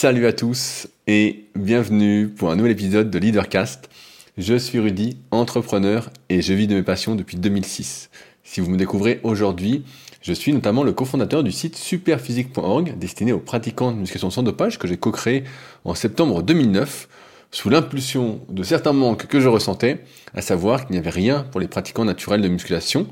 [0.00, 3.90] Salut à tous et bienvenue pour un nouvel épisode de Leadercast.
[4.36, 8.08] Je suis Rudy, entrepreneur et je vis de mes passions depuis 2006.
[8.44, 9.82] Si vous me découvrez aujourd'hui,
[10.22, 14.78] je suis notamment le cofondateur du site superphysique.org destiné aux pratiquants de musculation sans dopage
[14.78, 15.42] que j'ai co-créé
[15.84, 17.08] en septembre 2009
[17.50, 21.60] sous l'impulsion de certains manques que je ressentais, à savoir qu'il n'y avait rien pour
[21.60, 23.08] les pratiquants naturels de musculation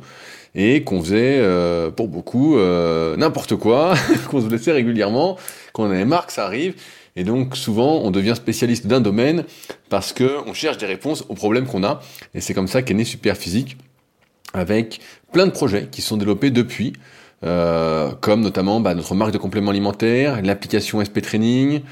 [0.56, 3.94] et qu'on faisait euh, pour beaucoup euh, n'importe quoi,
[4.30, 5.36] qu'on se blessait régulièrement,
[5.72, 6.74] qu'on avait marre que ça arrive.
[7.14, 9.44] Et donc souvent on devient spécialiste d'un domaine
[9.90, 12.00] parce que on cherche des réponses aux problèmes qu'on a.
[12.34, 13.76] Et c'est comme ça qu'est né Super Physique
[14.54, 15.00] avec
[15.32, 16.94] plein de projets qui sont développés depuis,
[17.44, 21.82] euh, comme notamment bah, notre marque de compléments alimentaires, l'application SP Training,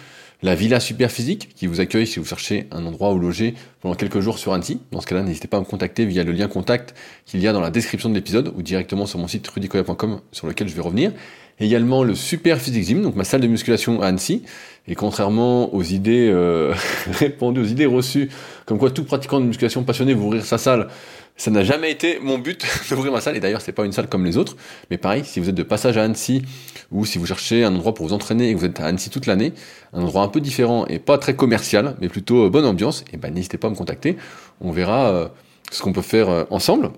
[0.45, 4.21] la Villa Superphysique qui vous accueille si vous cherchez un endroit où loger pendant quelques
[4.21, 4.79] jours sur Annecy.
[4.93, 6.95] Dans ce cas-là, n'hésitez pas à me contacter via le lien contact
[7.25, 10.47] qu'il y a dans la description de l'épisode ou directement sur mon site rudicoya.com sur
[10.47, 11.12] lequel je vais revenir.
[11.60, 14.42] Également le Super Physique Gym, donc ma salle de musculation à Annecy.
[14.86, 16.74] Et contrairement aux idées euh,
[17.12, 18.28] répandues, aux idées reçues,
[18.66, 20.88] comme quoi tout pratiquant de musculation passionné vous ouvrir sa salle,
[21.36, 23.36] ça n'a jamais été mon but d'ouvrir ma salle.
[23.36, 24.56] Et d'ailleurs, c'est pas une salle comme les autres.
[24.91, 26.42] Mais pareil, si vous êtes de passage à Annecy
[26.91, 29.11] ou si vous cherchez un endroit pour vous entraîner et que vous êtes à Annecy
[29.11, 29.52] toute l'année,
[29.92, 33.14] un endroit un peu différent et pas très commercial, mais plutôt euh, bonne ambiance, et
[33.14, 34.16] eh ben n'hésitez pas à me contacter.
[34.61, 35.28] On verra euh,
[35.70, 36.91] ce qu'on peut faire euh, ensemble.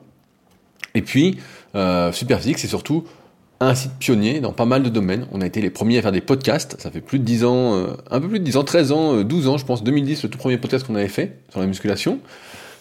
[0.94, 1.38] Et puis,
[1.74, 3.04] euh, Superphysique, c'est surtout
[3.60, 5.26] un site pionnier dans pas mal de domaines.
[5.32, 6.80] On a été les premiers à faire des podcasts.
[6.80, 9.48] Ça fait plus de 10 ans, un peu plus de 10 ans, 13 ans, 12
[9.48, 12.20] ans, je pense, 2010, le tout premier podcast qu'on avait fait sur la musculation.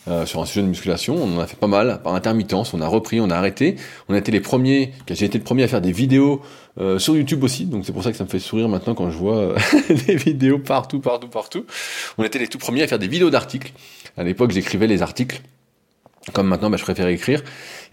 [0.07, 1.15] Euh, sur un sujet de musculation.
[1.15, 2.75] On en a fait pas mal par intermittence.
[2.75, 3.75] On a repris, on a arrêté.
[4.07, 4.93] On a été les premiers.
[5.09, 6.43] J'ai été le premier à faire des vidéos
[6.79, 7.65] euh, sur YouTube aussi.
[7.65, 9.57] Donc c'est pour ça que ça me fait sourire maintenant quand je vois euh,
[10.07, 11.65] des vidéos partout, partout, partout.
[12.19, 13.73] On était les tout premiers à faire des vidéos d'articles.
[14.15, 15.41] À l'époque, j'écrivais les articles.
[16.33, 17.43] Comme maintenant, bah, je préfère écrire.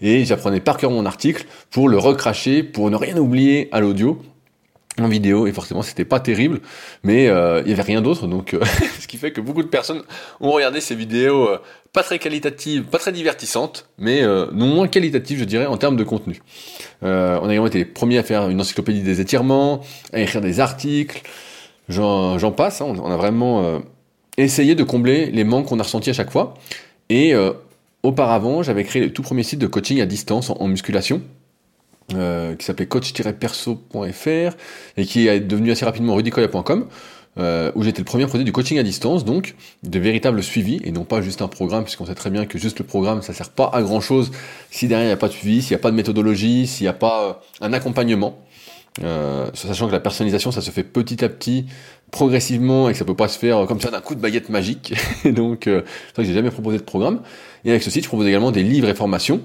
[0.01, 4.21] Et j'apprenais par cœur mon article pour le recracher, pour ne rien oublier à l'audio
[4.99, 6.61] en vidéo et forcément c'était pas terrible
[7.01, 8.55] mais il y avait rien d'autre donc
[8.99, 10.03] ce qui fait que beaucoup de personnes
[10.39, 11.49] ont regardé ces vidéos
[11.93, 15.95] pas très qualitative, pas très divertissante, mais euh, non moins qualitative, je dirais, en termes
[15.95, 16.41] de contenu.
[17.03, 19.81] Euh, on a également été les premiers à faire une encyclopédie des étirements,
[20.11, 21.21] à écrire des articles,
[21.87, 23.79] j'en passe, hein, on a vraiment euh,
[24.37, 26.55] essayé de combler les manques qu'on a ressentis à chaque fois.
[27.09, 27.33] Et
[28.03, 31.21] auparavant, j'avais créé le tout premier site de coaching à distance en, musculation,
[32.09, 34.57] qui s'appelait coach-perso.fr
[34.97, 36.87] et qui est devenu assez rapidement rudicoya.com
[37.39, 40.79] euh, où j'étais le premier à proposer du coaching à distance, donc de véritables suivis,
[40.83, 43.33] et non pas juste un programme, puisqu'on sait très bien que juste le programme, ça
[43.33, 44.31] sert pas à grand chose
[44.69, 46.83] si derrière il n'y a pas de suivi, s'il n'y a pas de méthodologie, s'il
[46.83, 48.37] n'y a pas euh, un accompagnement.
[49.01, 51.65] Euh, sachant que la personnalisation, ça se fait petit à petit,
[52.11, 54.93] progressivement, et que ça peut pas se faire comme ça d'un coup de baguette magique.
[55.25, 57.21] donc, euh, c'est vrai que j'ai jamais proposé de programme.
[57.65, 59.41] Et avec ce site, je propose également des livres et formations,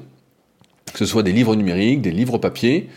[0.92, 2.88] que ce soit des livres numériques, des livres papier.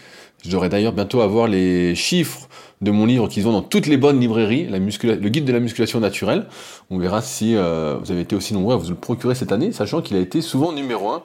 [0.44, 2.48] Je devrais d'ailleurs bientôt avoir les chiffres
[2.82, 6.00] de mon livre qu'ils ont dans toutes les bonnes librairies, le guide de la musculation
[6.00, 6.48] naturelle.
[6.90, 9.72] On verra si euh, vous avez été aussi nombreux à vous le procurer cette année,
[9.72, 11.22] sachant qu'il a été souvent numéro 1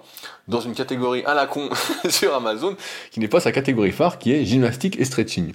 [0.48, 1.70] dans une catégorie à la con
[2.10, 2.76] sur Amazon,
[3.10, 5.52] qui n'est pas sa catégorie phare, qui est gymnastique et stretching.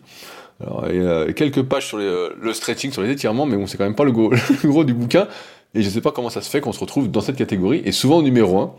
[0.59, 3.77] Alors, il y a quelques pages sur le stretching, sur les étirements, mais bon, c'est
[3.77, 4.31] quand même pas le gros,
[4.63, 5.27] le gros du bouquin.
[5.73, 7.91] Et je sais pas comment ça se fait qu'on se retrouve dans cette catégorie, et
[7.91, 8.73] souvent numéro 1.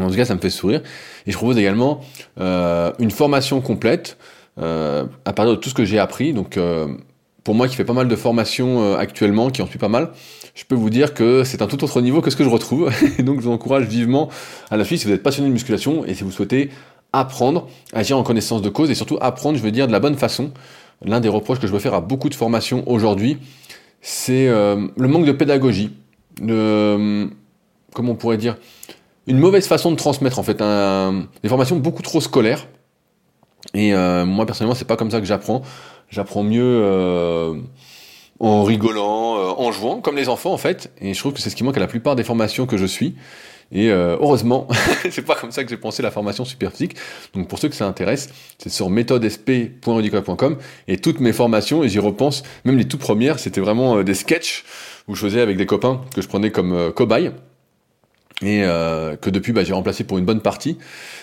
[0.00, 0.82] En tout cas, ça me fait sourire.
[1.26, 2.00] Et je propose également
[2.40, 4.16] euh, une formation complète
[4.58, 6.32] euh, à partir de tout ce que j'ai appris.
[6.32, 6.88] Donc, euh,
[7.44, 10.12] pour moi qui fais pas mal de formations actuellement, qui en suis pas mal,
[10.54, 12.90] je peux vous dire que c'est un tout autre niveau que ce que je retrouve.
[13.18, 14.28] Et donc, je vous encourage vivement
[14.70, 16.70] à la suite si vous êtes passionné de musculation et si vous souhaitez
[17.12, 20.16] apprendre, agir en connaissance de cause et surtout apprendre, je veux dire, de la bonne
[20.16, 20.52] façon.
[21.04, 23.38] L'un des reproches que je veux faire à beaucoup de formations aujourd'hui,
[24.00, 25.90] c'est le manque de pédagogie,
[26.40, 27.28] de,
[27.92, 28.56] comment on pourrait dire,
[29.26, 32.66] une mauvaise façon de transmettre en fait, un, des formations beaucoup trop scolaires
[33.74, 35.62] et euh, moi personnellement, c'est pas comme ça que j'apprends.
[36.10, 37.54] J'apprends mieux euh,
[38.38, 40.92] en rigolant, euh, en jouant, comme les enfants en fait.
[41.00, 42.86] Et je trouve que c'est ce qui manque à la plupart des formations que je
[42.86, 43.14] suis.
[43.74, 44.68] Et heureusement,
[45.10, 46.94] c'est pas comme ça que j'ai pensé la formation super physique.
[47.32, 48.28] Donc pour ceux que ça intéresse,
[48.58, 53.62] c'est sur méthodesp.rudicoya.com et toutes mes formations, et j'y repense, même les tout premières, c'était
[53.62, 54.64] vraiment des sketchs
[55.08, 57.32] où je faisais avec des copains que je prenais comme cobayes
[58.40, 60.78] et euh, que depuis bah, j'ai remplacé pour une bonne partie.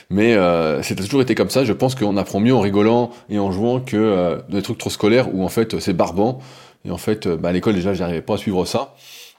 [0.10, 1.64] Mais euh, toujours été comme ça.
[1.64, 4.90] Je pense qu'on apprend mieux en rigolant et en jouant que euh, des trucs trop
[4.90, 6.40] scolaires où en fait c'est barbant.
[6.86, 8.96] Et en fait, euh, bah, à l'école déjà, j'arrivais pas à suivre ça.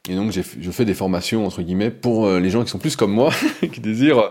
[0.08, 2.96] Et donc je fais des formations entre guillemets pour euh, les gens qui sont plus
[2.96, 3.32] comme moi,
[3.72, 4.30] qui désirent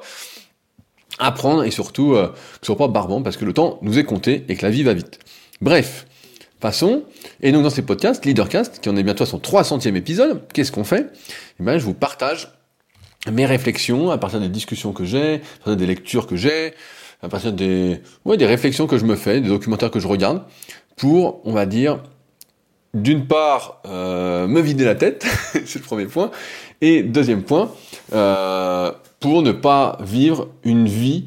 [1.20, 2.32] apprendre et surtout que
[2.62, 4.84] ce soit pas barbant parce que le temps nous est compté et que la vie
[4.84, 5.20] va vite.
[5.60, 6.08] Bref,
[6.62, 7.04] passons.
[7.42, 10.72] Et donc dans ces podcasts, Leadercast, qui en est bientôt à son 300e épisode, qu'est-ce
[10.72, 11.12] qu'on fait?
[11.60, 12.48] Eh ben, je vous partage
[13.32, 16.74] mes réflexions à partir des discussions que j'ai, à partir des lectures que j'ai,
[17.22, 20.44] à partir des, ouais, des réflexions que je me fais, des documentaires que je regarde,
[20.96, 22.02] pour, on va dire,
[22.94, 25.26] d'une part, me vider la tête,
[25.66, 26.32] c'est le premier point,
[26.82, 27.72] et deuxième point,
[29.20, 31.26] pour ne pas vivre une vie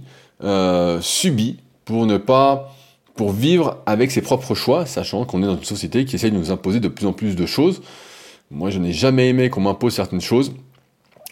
[1.01, 2.75] subie, pour ne pas
[3.15, 6.39] pour vivre avec ses propres choix, sachant qu'on est dans une société qui essaye de
[6.39, 7.83] nous imposer de plus en plus de choses.
[8.51, 10.53] Moi, je n'ai jamais aimé qu'on m'impose certaines choses.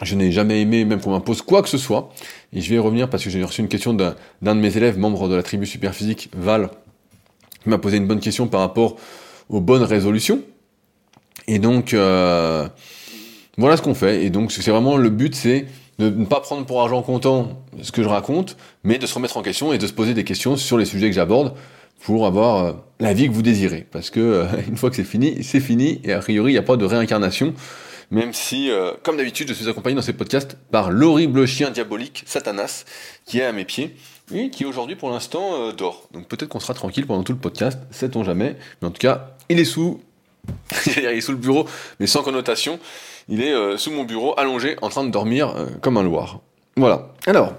[0.03, 2.09] Je n'ai jamais aimé même qu'on m'impose quoi que ce soit.
[2.53, 4.97] Et je vais y revenir parce que j'ai reçu une question d'un de mes élèves,
[4.97, 6.69] membre de la tribu Superphysique, Val,
[7.61, 8.97] qui m'a posé une bonne question par rapport
[9.49, 10.41] aux bonnes résolutions.
[11.47, 12.67] Et donc, euh,
[13.57, 14.25] voilà ce qu'on fait.
[14.25, 15.65] Et donc, c'est vraiment le but, c'est
[15.99, 19.37] de ne pas prendre pour argent comptant ce que je raconte, mais de se remettre
[19.37, 21.53] en question et de se poser des questions sur les sujets que j'aborde
[22.03, 23.85] pour avoir euh, la vie que vous désirez.
[23.91, 26.59] Parce que euh, une fois que c'est fini, c'est fini, et a priori, il n'y
[26.59, 27.53] a pas de réincarnation,
[28.11, 32.23] même si, euh, comme d'habitude, je suis accompagné dans ces podcasts par l'horrible chien diabolique,
[32.27, 32.85] Satanas,
[33.25, 33.95] qui est à mes pieds,
[34.33, 36.07] et qui aujourd'hui, pour l'instant, dort.
[36.13, 39.31] Donc peut-être qu'on sera tranquille pendant tout le podcast, sait-on jamais, mais en tout cas,
[39.49, 40.01] il est sous...
[40.97, 41.67] il est sous le bureau,
[41.99, 42.79] mais sans connotation.
[43.29, 46.39] Il est euh, sous mon bureau, allongé, en train de dormir euh, comme un loir.
[46.75, 47.13] Voilà.
[47.27, 47.53] Alors,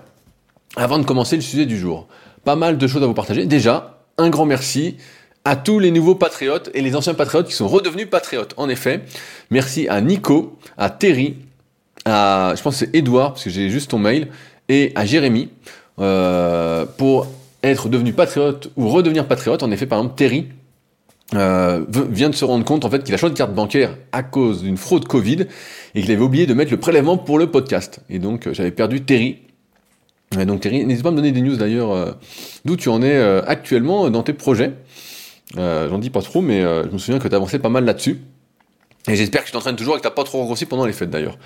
[0.77, 2.09] avant de commencer le sujet du jour,
[2.45, 3.47] pas mal de choses à vous partager.
[3.47, 4.97] Déjà, un grand merci
[5.45, 8.55] à tous les nouveaux patriotes et les anciens patriotes qui sont redevenus patriotes.
[8.57, 9.03] En effet,
[9.51, 11.37] merci à Nico, à Terry,
[12.05, 14.29] à, je pense c'est Edouard, parce que j'ai juste ton mail,
[14.69, 15.51] et à Jérémy,
[15.99, 17.27] euh, pour
[17.63, 19.63] être devenu patriote ou redevenir patriote.
[19.63, 20.49] En effet, par exemple, Terry,
[21.35, 24.23] euh, vient de se rendre compte en fait qu'il a changé de carte bancaire à
[24.23, 25.47] cause d'une fraude Covid
[25.95, 28.01] et qu'il avait oublié de mettre le prélèvement pour le podcast.
[28.11, 29.39] Et donc euh, j'avais perdu Terry.
[30.47, 32.13] donc Terry, n'hésite pas à me donner des news d'ailleurs euh,
[32.67, 34.73] d'où tu en es actuellement dans tes projets.
[35.57, 38.19] J'en dis pas trop, mais je me souviens que tu avancé pas mal là-dessus.
[39.09, 41.11] Et j'espère que tu t'entraînes toujours et que t'as pas trop grossi pendant les fêtes
[41.11, 41.39] d'ailleurs.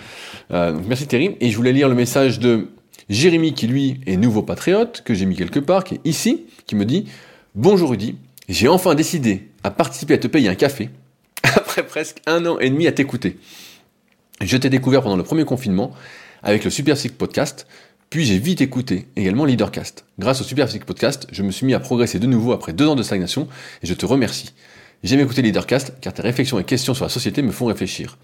[0.51, 1.37] donc merci Terry.
[1.41, 2.69] Et je voulais lire le message de
[3.09, 6.75] Jérémy qui lui est nouveau patriote, que j'ai mis quelque part, qui est ici, qui
[6.75, 7.07] me dit
[7.55, 8.17] Bonjour Rudy,
[8.49, 10.91] j'ai enfin décidé à participer à te payer un café
[11.43, 13.39] après presque un an et demi à t'écouter.
[14.41, 15.93] Je t'ai découvert pendant le premier confinement
[16.43, 17.67] avec le Super Podcast,
[18.17, 20.07] puis j'ai vite écouté également Leadercast.
[20.19, 22.95] Grâce au Super Podcast, je me suis mis à progresser de nouveau après deux ans
[22.95, 23.47] de stagnation
[23.83, 24.55] et je te remercie.
[25.05, 28.17] J'aime écouter Leadercast car tes réflexions et questions sur la société me font réfléchir.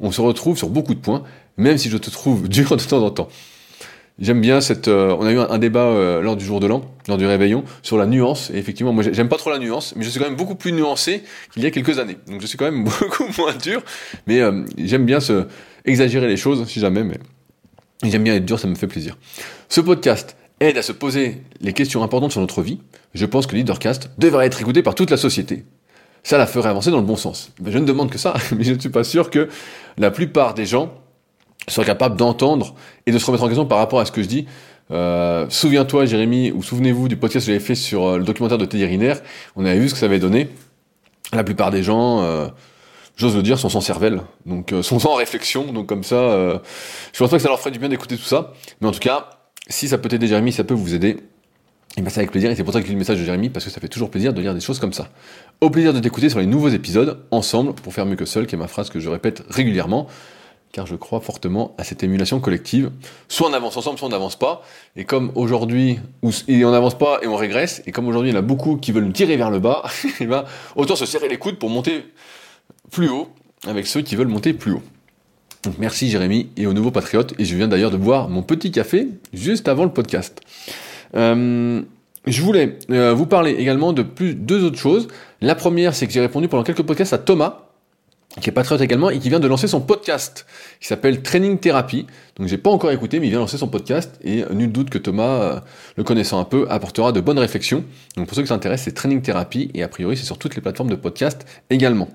[0.00, 1.24] On se retrouve sur beaucoup de points,
[1.58, 3.28] même si je te trouve dur de temps en temps.
[4.18, 4.88] J'aime bien cette.
[4.88, 7.64] Euh, on a eu un, débat euh, lors du jour de l'an, lors du réveillon,
[7.82, 8.48] sur la nuance.
[8.48, 10.72] Et effectivement, moi, j'aime pas trop la nuance, mais je suis quand même beaucoup plus
[10.72, 12.16] nuancé qu'il y a quelques années.
[12.28, 13.82] Donc, je suis quand même beaucoup moins dur,
[14.26, 15.18] mais euh, j'aime bien
[15.84, 17.04] exagérer les choses, si jamais.
[17.04, 17.18] Mais
[18.10, 19.16] j'aime bien être dur, ça me fait plaisir.
[19.68, 22.80] Ce podcast aide à se poser les questions importantes sur notre vie.
[23.14, 25.64] Je pense que Leadercast devrait être écouté par toute la société.
[26.22, 27.52] Ça la ferait avancer dans le bon sens.
[27.64, 29.48] je ne demande que ça, mais je ne suis pas sûr que
[29.98, 30.92] la plupart des gens
[31.68, 32.74] soit capable d'entendre
[33.06, 34.46] et de se remettre en question par rapport à ce que je dis.
[34.90, 38.64] Euh, souviens-toi, Jérémy, ou souvenez-vous du podcast que j'avais fait sur euh, le documentaire de
[38.66, 39.14] Teddy Riner.
[39.56, 40.48] On avait vu ce que ça avait donné.
[41.32, 42.48] La plupart des gens, euh,
[43.16, 45.72] j'ose le dire, sont sans cervelle, donc euh, sont sans réflexion.
[45.72, 46.58] Donc comme ça, euh,
[47.12, 48.52] je pense pas que ça leur ferait du bien d'écouter tout ça.
[48.80, 49.30] Mais en tout cas,
[49.68, 51.18] si ça peut t'aider, Jérémy, ça peut vous aider.
[51.96, 53.50] Et ben c'est avec plaisir, et c'est pour ça que lis le message de Jérémy,
[53.50, 55.10] parce que ça fait toujours plaisir de lire des choses comme ça.
[55.60, 58.56] Au plaisir de t'écouter sur les nouveaux épisodes, ensemble, pour faire mieux que seul, qui
[58.56, 60.08] est ma phrase que je répète régulièrement
[60.74, 62.90] car je crois fortement à cette émulation collective.
[63.28, 64.62] Soit on avance ensemble, soit on n'avance pas.
[64.96, 68.40] Et comme aujourd'hui, on n'avance pas et on régresse, et comme aujourd'hui il y en
[68.40, 69.84] a beaucoup qui veulent nous tirer vers le bas,
[70.20, 70.44] et ben,
[70.74, 72.04] autant se serrer les coudes pour monter
[72.90, 73.28] plus haut
[73.66, 74.82] avec ceux qui veulent monter plus haut.
[75.64, 77.34] Donc merci Jérémy et aux nouveaux patriotes.
[77.38, 80.40] Et je viens d'ailleurs de boire mon petit café juste avant le podcast.
[81.16, 81.82] Euh,
[82.26, 85.08] je voulais euh, vous parler également de plus deux autres choses.
[85.40, 87.60] La première, c'est que j'ai répondu pendant quelques podcasts à Thomas,
[88.40, 90.46] qui est patriote également et qui vient de lancer son podcast
[90.80, 92.06] qui s'appelle Training Therapy.
[92.36, 94.98] Donc j'ai pas encore écouté, mais il vient lancer son podcast et nul doute que
[94.98, 95.60] Thomas, euh,
[95.96, 97.84] le connaissant un peu, apportera de bonnes réflexions.
[98.16, 100.62] Donc pour ceux qui s'intéressent, c'est Training Therapy et a priori c'est sur toutes les
[100.62, 102.08] plateformes de podcast également.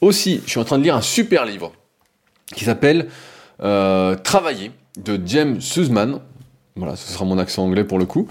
[0.00, 1.72] Aussi, je suis en train de lire un super livre
[2.54, 3.08] qui s'appelle
[3.62, 6.20] euh, Travailler de James Suzman
[6.76, 8.26] voilà, ce sera mon accent anglais pour le coup,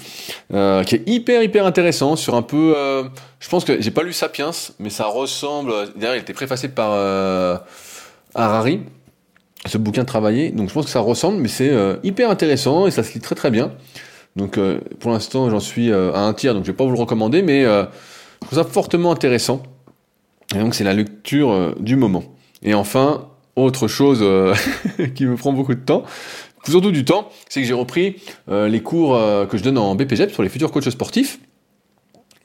[0.53, 2.73] euh, qui est hyper hyper intéressant sur un peu.
[2.75, 3.03] Euh,
[3.39, 5.71] je pense que j'ai pas lu Sapiens, mais ça ressemble.
[5.95, 6.93] D'ailleurs, il était préfacé par
[8.33, 8.79] Harari,
[9.67, 10.51] ce bouquin travaillé.
[10.51, 11.71] Donc je pense que ça ressemble, mais c'est
[12.01, 13.71] hyper intéressant et ça se lit très très bien.
[14.35, 14.57] Donc
[14.99, 17.65] pour l'instant, j'en suis à un tiers, donc je vais pas vous le recommander, mais
[17.65, 19.61] je trouve ça fortement intéressant.
[20.55, 22.23] Et donc c'est la lecture du moment.
[22.63, 24.25] Et enfin, autre chose
[25.15, 26.03] qui me prend beaucoup de temps,
[26.67, 28.17] surtout du temps, c'est que j'ai repris
[28.49, 31.39] euh, les cours euh, que je donne en BPGEP sur les futurs coachs sportifs.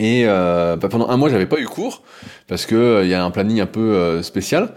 [0.00, 2.02] Et euh, bah, pendant un mois, j'avais pas eu cours
[2.48, 4.70] parce que il y a un planning un peu spécial.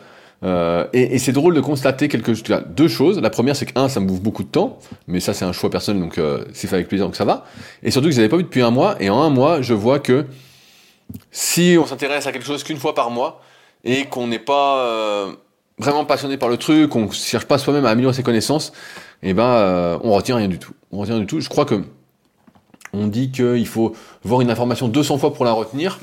[0.44, 2.32] et, c'est drôle de constater quelque,
[2.70, 3.20] deux choses.
[3.20, 5.54] La première, c'est que un, ça me bouffe beaucoup de temps, mais ça, c'est un
[5.54, 6.20] choix personnel, donc
[6.54, 7.46] c'est fait avec plaisir, donc ça va.
[7.82, 9.74] Et surtout que je n'avais pas vu depuis un mois, et en un mois, je
[9.74, 10.26] vois que
[11.32, 13.42] si on s'intéresse à quelque chose qu'une fois par mois,
[13.84, 15.28] et qu'on n'est pas
[15.78, 18.74] vraiment passionné par le truc, qu'on cherche pas soi-même à améliorer ses connaissances,
[19.24, 20.74] et eh ben on retient rien du tout.
[20.92, 21.40] On retient du tout.
[21.40, 21.84] Je crois que
[22.94, 26.00] on dit qu'il faut voir une information 200 fois pour la retenir.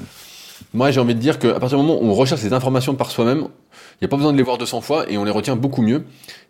[0.73, 3.11] Moi, j'ai envie de dire qu'à partir du moment où on recherche ces informations par
[3.11, 5.57] soi-même, il n'y a pas besoin de les voir 200 fois et on les retient
[5.57, 6.05] beaucoup mieux.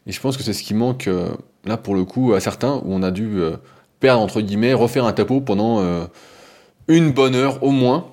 [0.07, 1.29] Et je pense que c'est ce qui manque euh,
[1.65, 3.57] là pour le coup à certains où on a dû euh,
[4.01, 6.05] perdre entre guillemets, refaire un tapeau pendant euh,
[6.89, 8.07] une bonne heure au moins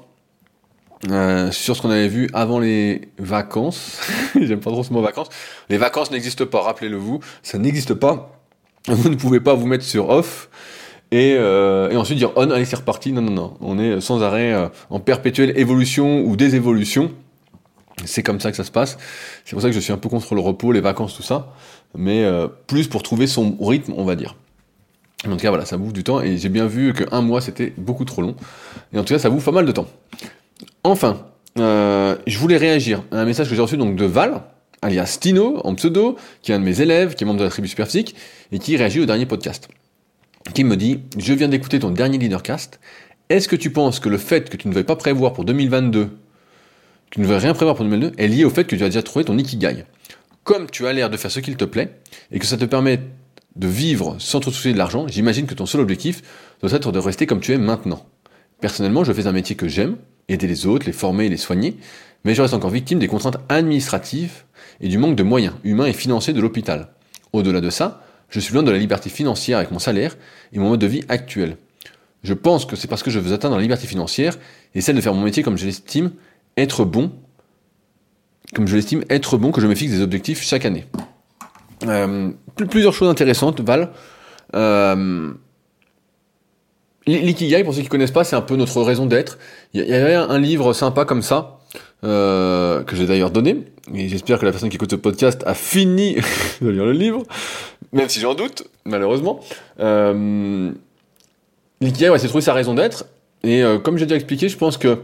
[1.51, 3.99] sur ce qu'on avait vu avant les vacances.
[4.39, 5.29] J'aime pas trop ce mot vacances.
[5.69, 8.37] Les vacances n'existent pas, rappelez-le vous, ça n'existe pas.
[8.87, 10.49] Vous ne pouvez pas vous mettre sur off
[11.11, 13.11] et, euh, et, ensuite dire on, allez c'est reparti.
[13.11, 17.11] Non, non, non, on est sans arrêt euh, en perpétuelle évolution ou désévolution.
[18.05, 18.97] C'est comme ça que ça se passe.
[19.45, 21.53] C'est pour ça que je suis un peu contre le repos, les vacances, tout ça,
[21.95, 24.35] mais euh, plus pour trouver son rythme, on va dire.
[25.27, 27.73] En tout cas, voilà, ça bouffe du temps et j'ai bien vu qu'un mois c'était
[27.77, 28.35] beaucoup trop long.
[28.93, 29.87] Et en tout cas, ça bouffe pas mal de temps.
[30.83, 31.25] Enfin,
[31.59, 34.41] euh, je voulais réagir à un message que j'ai reçu donc de Val,
[34.81, 37.49] alias Tino, en pseudo, qui est un de mes élèves, qui est membre de la
[37.49, 38.15] tribu Superphysique,
[38.51, 39.69] et qui réagit au dernier podcast
[40.53, 42.79] qui me dit Je viens d'écouter ton dernier leadercast.
[43.29, 46.09] Est-ce que tu penses que le fait que tu ne veuilles pas prévoir pour 2022,
[47.11, 49.03] tu ne veux rien prévoir pour 2022, est lié au fait que tu as déjà
[49.03, 49.85] trouvé ton ikigai?
[50.43, 51.99] Comme tu as l'air de faire ce qu'il te plaît
[52.31, 52.99] et que ça te permet
[53.55, 56.21] de vivre sans te soucier de l'argent, j'imagine que ton seul objectif
[56.61, 58.05] doit être de rester comme tu es maintenant.
[58.59, 59.97] Personnellement, je fais un métier que j'aime,
[60.33, 61.77] aider les autres, les former les soigner,
[62.23, 64.43] mais je reste encore victime des contraintes administratives
[64.79, 66.89] et du manque de moyens humains et financiers de l'hôpital.
[67.33, 70.17] Au-delà de ça, je suis loin de la liberté financière avec mon salaire
[70.53, 71.57] et mon mode de vie actuel.
[72.23, 74.37] Je pense que c'est parce que je veux atteindre la liberté financière
[74.75, 76.11] et celle de faire mon métier comme je l'estime
[76.57, 77.11] être bon,
[78.53, 80.85] comme je l'estime être bon, que je me fixe des objectifs chaque année.
[81.87, 82.31] Euh,
[82.69, 83.91] plusieurs choses intéressantes, Val.
[84.55, 85.33] Euh,
[87.07, 89.39] L'ikigai, pour ceux qui connaissent pas, c'est un peu notre raison d'être.
[89.73, 91.59] Il y avait un livre sympa comme ça,
[92.03, 95.55] euh, que j'ai d'ailleurs donné, et j'espère que la personne qui écoute ce podcast a
[95.55, 96.15] fini
[96.61, 97.23] de lire le livre
[97.93, 99.39] même si j'en doute, malheureusement.
[99.79, 100.71] Euh,
[101.81, 103.05] L'ikigai, ouais, c'est trouver sa raison d'être.
[103.43, 104.99] Et euh, comme j'ai déjà expliqué, je pense que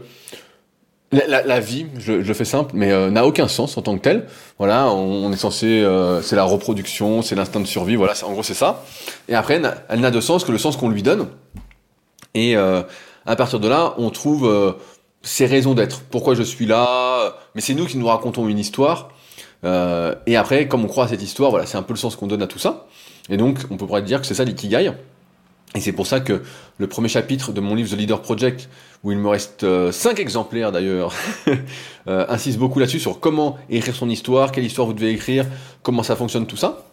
[1.10, 4.26] la, vie, je, le fais simple, mais euh, n'a aucun sens en tant que tel.
[4.58, 5.84] Voilà, on, est censé,
[6.22, 7.96] c'est la reproduction, c'est l'instinct de survie.
[7.96, 8.84] Voilà, en gros c'est ça.
[9.28, 11.28] Et après, elle n'a de sens que le sens qu'on lui donne.
[12.46, 14.76] Et à partir de là, on trouve
[15.22, 16.00] ses raisons d'être.
[16.00, 19.10] Pourquoi je suis là Mais c'est nous qui nous racontons une histoire.
[19.64, 22.16] Euh, et après, comme on croit à cette histoire, voilà, c'est un peu le sens
[22.16, 22.86] qu'on donne à tout ça.
[23.28, 24.92] Et donc, on pourrait dire que c'est ça l'ikigai.
[25.74, 26.42] Et c'est pour ça que
[26.78, 28.70] le premier chapitre de mon livre The Leader Project,
[29.04, 31.12] où il me reste 5 euh, exemplaires d'ailleurs,
[32.08, 35.44] euh, insiste beaucoup là-dessus sur comment écrire son histoire, quelle histoire vous devez écrire,
[35.82, 36.86] comment ça fonctionne tout ça.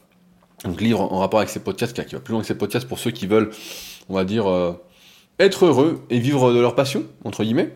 [0.65, 2.99] Donc livre en rapport avec ces podcasts, qui va plus loin que ces podcasts pour
[2.99, 3.51] ceux qui veulent,
[4.09, 4.45] on va dire,
[5.39, 7.71] être heureux et vivre de leur passion, entre guillemets.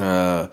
[0.00, 0.46] Euh,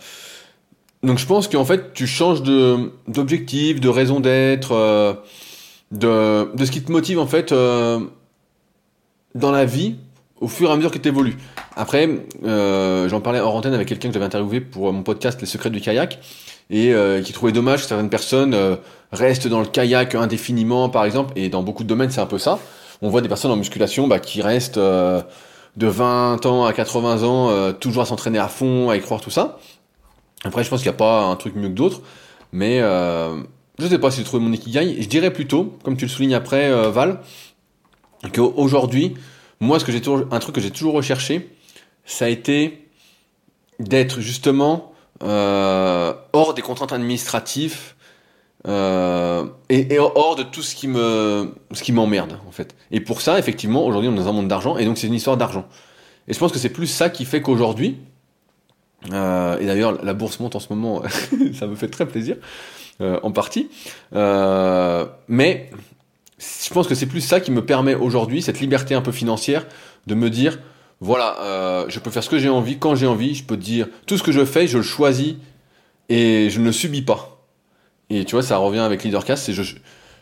[1.03, 5.13] donc je pense qu'en fait, tu changes de d'objectif, de raison d'être, euh,
[5.91, 7.99] de, ce qui te motive en fait euh,
[9.35, 9.95] dans la vie
[10.41, 11.37] au fur et à mesure que tu évolues.
[11.75, 12.09] Après,
[12.43, 15.81] j'en parlais en antenne avec quelqu'un que j'avais interviewé pour mon podcast Les secrets du
[15.81, 16.19] kayak
[16.69, 18.55] et qui trouvait dommage que certaines personnes
[19.11, 22.37] restent dans le kayak indéfiniment par exemple et dans beaucoup de domaines c'est un peu
[22.37, 22.59] ça.
[23.01, 24.79] On voit des personnes en musculation bah, qui restent
[25.77, 29.29] de 20 ans à 80 ans toujours à s'entraîner à fond, à y croire tout
[29.29, 29.59] ça.
[30.43, 32.01] Après, je pense qu'il n'y a pas un truc mieux que d'autres,
[32.51, 33.41] mais euh,
[33.77, 35.01] je ne sais pas si j'ai trouvé mon ikigai.
[35.01, 37.19] Je dirais plutôt, comme tu le soulignes après, euh, Val,
[38.33, 39.15] qu'aujourd'hui,
[39.59, 41.49] moi, ce que j'ai toujours, un truc que j'ai toujours recherché,
[42.05, 42.85] ça a été
[43.79, 47.95] d'être justement euh, hors des contraintes administratives
[48.67, 52.75] euh, et, hors de tout ce qui me, ce qui m'emmerde en fait.
[52.91, 55.13] Et pour ça, effectivement, aujourd'hui, on est dans un monde d'argent, et donc c'est une
[55.13, 55.65] histoire d'argent.
[56.27, 57.97] Et je pense que c'est plus ça qui fait qu'aujourd'hui,
[59.13, 61.03] euh, et d'ailleurs, la bourse monte en ce moment,
[61.53, 62.35] ça me fait très plaisir,
[63.01, 63.69] euh, en partie.
[64.11, 65.69] Mais
[66.37, 69.65] je pense que c'est plus ça qui me permet aujourd'hui, cette liberté un peu financière,
[70.07, 70.59] de me dire,
[70.99, 74.17] voilà, je peux faire ce que j'ai envie, quand j'ai envie, je peux dire, tout
[74.17, 75.35] ce que je fais, je le choisis
[76.09, 77.38] et je ne le subis pas.
[78.09, 79.53] Et tu vois, ça revient avec Leadercast, c'est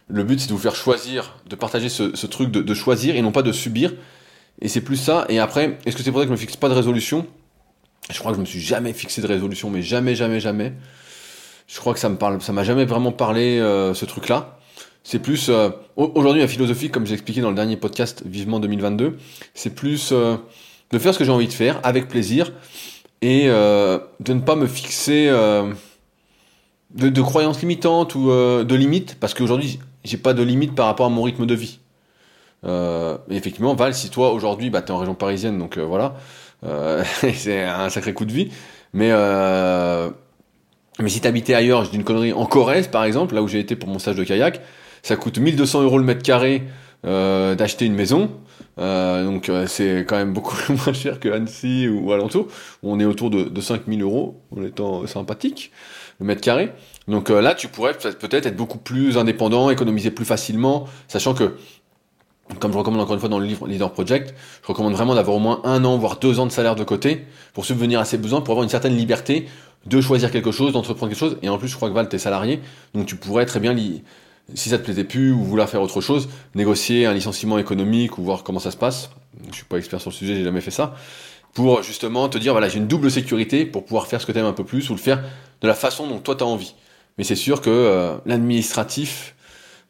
[0.10, 3.32] le but c'est de vous faire choisir, de partager ce, truc de, choisir et non
[3.32, 3.94] pas de subir.
[4.62, 5.25] Et c'est plus ça.
[5.29, 7.27] Et après, est-ce que c'est pour ça que je me fixe pas de résolution?
[8.10, 10.74] Je crois que je me suis jamais fixé de résolution, mais jamais, jamais, jamais.
[11.67, 14.58] Je crois que ça me parle, ça m'a jamais vraiment parlé euh, ce truc-là.
[15.03, 19.17] C'est plus euh, aujourd'hui ma philosophie, comme j'ai expliqué dans le dernier podcast Vivement 2022,
[19.53, 20.38] c'est plus euh,
[20.91, 22.51] de faire ce que j'ai envie de faire avec plaisir
[23.22, 25.27] et de ne pas me fixer
[26.91, 31.06] de, de, croyances limitantes ou de limites, parce qu'aujourd'hui j'ai pas de limite par rapport
[31.06, 31.79] à mon rythme de vie.
[33.29, 36.15] effectivement, Val, si toi aujourd'hui, bah, tu es en région parisienne, donc voilà,
[36.65, 37.03] euh,
[37.34, 38.50] c'est un sacré coup de vie.
[38.94, 40.10] Mais euh,
[41.00, 43.60] Mais si t'habitais ailleurs, je dis une connerie, en Corrèze par exemple, là où j'ai
[43.60, 44.62] été pour mon stage de kayak,
[45.03, 46.63] ça coûte 1200 euros le mètre carré
[47.06, 48.32] euh, d'acheter une maison.
[48.79, 52.48] Euh, donc euh, c'est quand même beaucoup moins cher que Annecy ou, alentour,
[52.84, 55.72] on est autour de, de 5000 euros en étant sympathique
[56.20, 56.72] le mètre carré.
[57.08, 61.56] Donc là, tu pourrais peut-être être beaucoup plus indépendant, économiser plus facilement, sachant que
[62.60, 65.36] comme je recommande encore une fois dans le livre Leader Project, je recommande vraiment d'avoir
[65.36, 68.18] au moins un an, voire deux ans de salaire de côté pour subvenir à ses
[68.18, 69.48] besoins, pour avoir une certaine liberté
[69.86, 71.38] de choisir quelque chose, d'entreprendre quelque chose.
[71.42, 72.62] Et en plus, je crois que Val, t'es salarié,
[72.94, 73.76] donc tu pourrais très bien,
[74.54, 78.24] si ça te plaisait plus ou vouloir faire autre chose, négocier un licenciement économique ou
[78.24, 79.10] voir comment ça se passe.
[79.50, 80.96] Je suis pas expert sur le sujet, j'ai jamais fait ça.
[81.58, 84.38] Pour justement te dire, voilà, j'ai une double sécurité pour pouvoir faire ce que tu
[84.38, 85.24] aimes un peu plus ou le faire
[85.62, 86.76] de la façon dont toi tu as envie.
[87.18, 89.34] Mais c'est sûr que euh, l'administratif,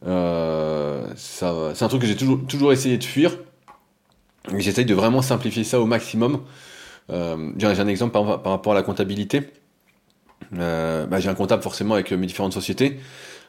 [0.07, 3.37] euh, c'est un truc que j'ai toujours, essayé de fuir.
[4.55, 6.39] J'essaye de vraiment simplifier ça au maximum.
[7.09, 9.51] Euh, j'ai un exemple par, rapport à la comptabilité.
[10.53, 12.97] Bah, j'ai un comptable forcément avec mes différentes sociétés.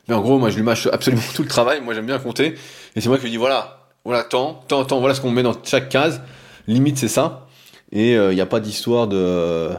[0.08, 1.82] Mais en gros, moi, je lui mâche absolument tout le travail.
[1.82, 2.56] Moi, j'aime bien compter.
[2.96, 5.44] Et c'est moi qui lui dis, voilà, voilà, tant, tant, tant, voilà ce qu'on met
[5.44, 6.20] dans chaque case.
[6.66, 7.47] Limite, c'est ça.
[7.92, 9.70] Et il n'y a pas d'histoire de,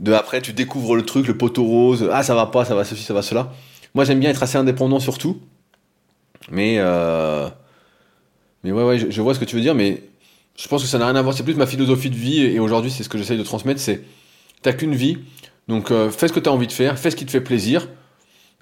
[0.00, 2.08] de après, tu découvres le truc, le poteau rose.
[2.12, 3.52] Ah, ça va pas, ça va ceci, ça va cela.
[3.94, 5.40] Moi, j'aime bien être assez indépendant surtout.
[6.50, 7.48] Mais, euh,
[8.62, 10.02] mais ouais, ouais, je, vois ce que tu veux dire, mais
[10.56, 11.34] je pense que ça n'a rien à voir.
[11.34, 14.02] C'est plus ma philosophie de vie, et aujourd'hui, c'est ce que j'essaye de transmettre, c'est
[14.62, 15.18] t'as qu'une vie,
[15.68, 17.40] donc euh, fais ce que tu as envie de faire, fais ce qui te fait
[17.40, 17.88] plaisir,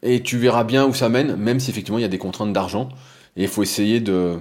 [0.02, 2.52] et tu verras bien où ça mène, même si effectivement il y a des contraintes
[2.52, 2.88] d'argent,
[3.36, 4.38] et il faut essayer de,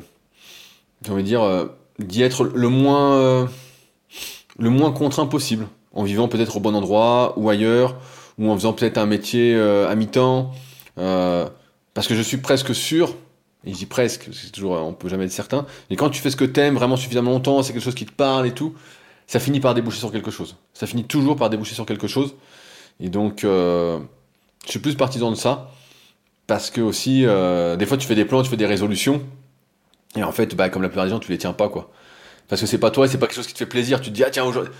[1.10, 1.68] euh,
[2.00, 3.46] d'y être le moins, euh,
[4.62, 7.98] le moins contraint possible, en vivant peut-être au bon endroit, ou ailleurs,
[8.38, 10.52] ou en faisant peut-être un métier à mi-temps,
[10.96, 13.14] parce que je suis presque sûr,
[13.66, 15.66] et je dis presque, c'est toujours, on peut jamais être certain.
[15.90, 18.12] Mais quand tu fais ce que t'aimes vraiment suffisamment longtemps, c'est quelque chose qui te
[18.12, 18.74] parle et tout,
[19.28, 20.56] ça finit par déboucher sur quelque chose.
[20.74, 22.36] Ça finit toujours par déboucher sur quelque chose.
[23.00, 24.00] Et donc, euh,
[24.66, 25.72] je suis plus partisan de ça.
[26.48, 29.22] Parce que aussi, euh, des fois, tu fais des plans, tu fais des résolutions.
[30.16, 31.92] Et en fait, bah, comme la plupart des gens, tu les tiens pas, quoi.
[32.52, 34.02] Parce que c'est pas toi, c'est pas quelque chose qui te fait plaisir.
[34.02, 34.74] Tu te dis, ah tiens, aujourd'hui.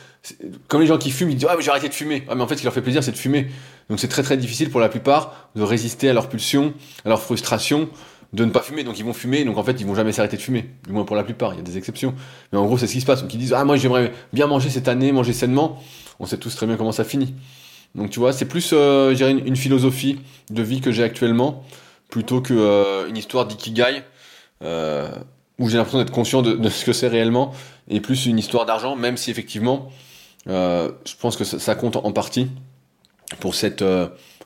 [0.68, 2.26] Comme les gens qui fument, ils disent, ah, mais j'ai arrêté de fumer.
[2.28, 3.48] Ah, mais en fait, ce qui leur fait plaisir, c'est de fumer.
[3.90, 6.74] Donc, c'est très très difficile pour la plupart de résister à leurs pulsions,
[7.06, 7.88] à leurs frustrations,
[8.34, 10.38] de ne pas fumer, donc ils vont fumer, donc en fait ils vont jamais s'arrêter
[10.38, 12.16] de fumer, du moins pour la plupart, il y a des exceptions.
[12.52, 14.48] Mais en gros c'est ce qui se passe, donc ils disent ah moi j'aimerais bien
[14.48, 15.84] manger cette année, manger sainement,
[16.18, 17.36] on sait tous très bien comment ça finit.
[17.94, 21.66] Donc tu vois, c'est plus euh, une, une, philosophie de vie que j'ai actuellement,
[22.10, 24.04] plutôt que euh, une histoire d'ikigai,
[24.64, 25.10] euh,
[25.62, 27.54] où j'ai l'impression d'être conscient de, ce que c'est réellement,
[27.88, 29.90] et plus une histoire d'argent, même si effectivement,
[30.50, 32.50] euh, je pense que ça, compte en partie
[33.40, 33.84] pour cette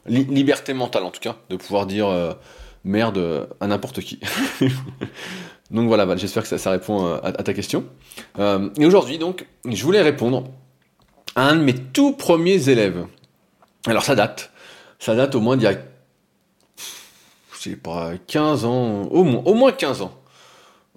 [0.05, 2.35] liberté mentale en tout cas, de pouvoir dire
[2.85, 4.19] merde à n'importe qui.
[5.71, 7.83] donc voilà, j'espère que ça, répond euh, à, ta question.
[8.39, 10.45] Euh, et aujourd'hui, donc, je voulais répondre
[11.35, 13.05] à un de mes tout premiers élèves.
[13.87, 14.51] Alors ça date.
[14.99, 15.73] Ça date au moins d'il y a,
[17.53, 20.13] je sais pas, 15 ans, au moins, au moins 15 ans.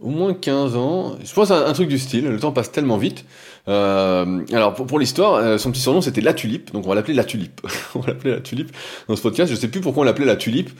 [0.01, 1.17] Au moins 15 ans.
[1.25, 3.25] Je pense à un, truc du style, le temps passe tellement vite.
[3.67, 7.15] Euh, alors pour, pour l'histoire, son petit surnom c'était La Tulipe, donc on va l'appeler
[7.15, 7.61] La Tulipe.
[7.95, 8.71] on va l'appeler La Tulipe
[9.09, 9.51] dans ce podcast.
[9.51, 10.71] Je sais plus pourquoi on l'appelait La Tulipe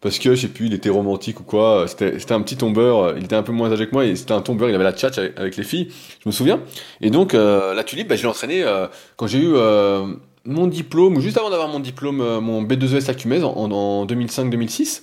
[0.00, 1.86] parce que je sais plus, il était romantique ou quoi.
[1.88, 3.16] C'était un petit tombeur.
[3.16, 4.68] Il était un peu moins âgé que moi et c'était un tombeur.
[4.68, 5.88] Il avait la tchatch avec, les filles,
[6.22, 6.60] je me souviens.
[7.00, 8.86] Et donc euh, la tulipe, bah, je l'ai entraîné euh,
[9.16, 10.06] quand j'ai eu euh,
[10.44, 15.02] mon diplôme ou juste avant d'avoir mon diplôme, mon B2ES à Cumèze en, en 2005-2006.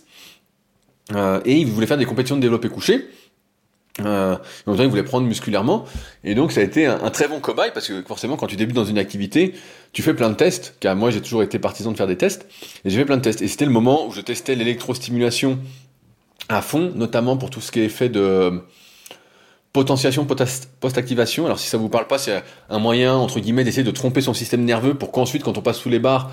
[1.45, 3.05] et il voulait faire des compétitions de développé couché.
[4.01, 5.86] Euh, temps, il voulait prendre musculairement,
[6.25, 8.75] et donc ça a été un, très bon cobaye parce que forcément, quand tu débutes
[8.75, 9.53] dans une activité,
[9.93, 10.75] tu fais plein de tests.
[10.81, 12.45] Car moi, j'ai toujours été partisan de faire des tests,
[12.84, 13.41] et j'ai fait plein de tests.
[13.41, 15.60] Et c'était le moment où je testais l'électrostimulation
[16.49, 18.62] à fond, notamment pour tout ce qui est fait de
[19.71, 21.45] potentiation post-activation.
[21.45, 24.34] Alors si ça vous parle pas, c'est un moyen entre guillemets d'essayer de tromper son
[24.34, 26.31] système nerveux pour qu'ensuite, quand on passe sous les barres,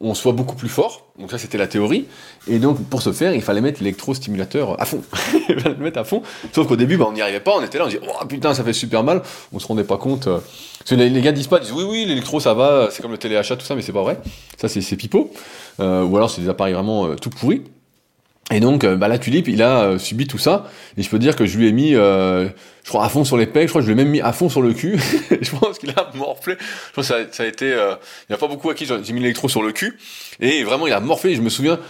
[0.00, 1.06] on soit beaucoup plus fort.
[1.18, 2.06] Donc ça, c'était la théorie.
[2.48, 5.02] Et donc, pour ce faire, il fallait mettre l'électrostimulateur à fond.
[5.48, 6.22] il fallait le mettre à fond.
[6.52, 7.52] Sauf qu'au début, bah, on n'y arrivait pas.
[7.56, 9.22] On était là, on disait, oh putain, ça fait super mal.
[9.52, 10.26] On se rendait pas compte.
[10.26, 10.38] Euh,
[10.78, 13.12] parce que les, gars disent pas, ils disent, oui, oui, l'électro, ça va, c'est comme
[13.12, 14.18] le téléachat, tout ça, mais c'est pas vrai.
[14.58, 15.32] Ça, c'est pipeau.
[15.80, 17.62] Euh, ou alors, c'est des appareils vraiment euh, tout pourris.
[18.50, 20.70] Et donc, euh, bah, la tulipe, il a euh, subi tout ça.
[20.96, 22.48] Et je peux dire que je lui ai mis, euh,
[22.82, 23.64] je crois, à fond sur les pecs.
[23.64, 25.00] Je crois que je lui ai même mis à fond sur le cul.
[25.40, 26.56] je pense qu'il a morflé.
[26.60, 29.20] Je pense que ça, a été, il n'y a pas beaucoup à qui j'ai mis
[29.20, 29.98] l'électro sur le cul.
[30.40, 31.34] Et vraiment, il a morflé.
[31.34, 31.80] Je me souviens,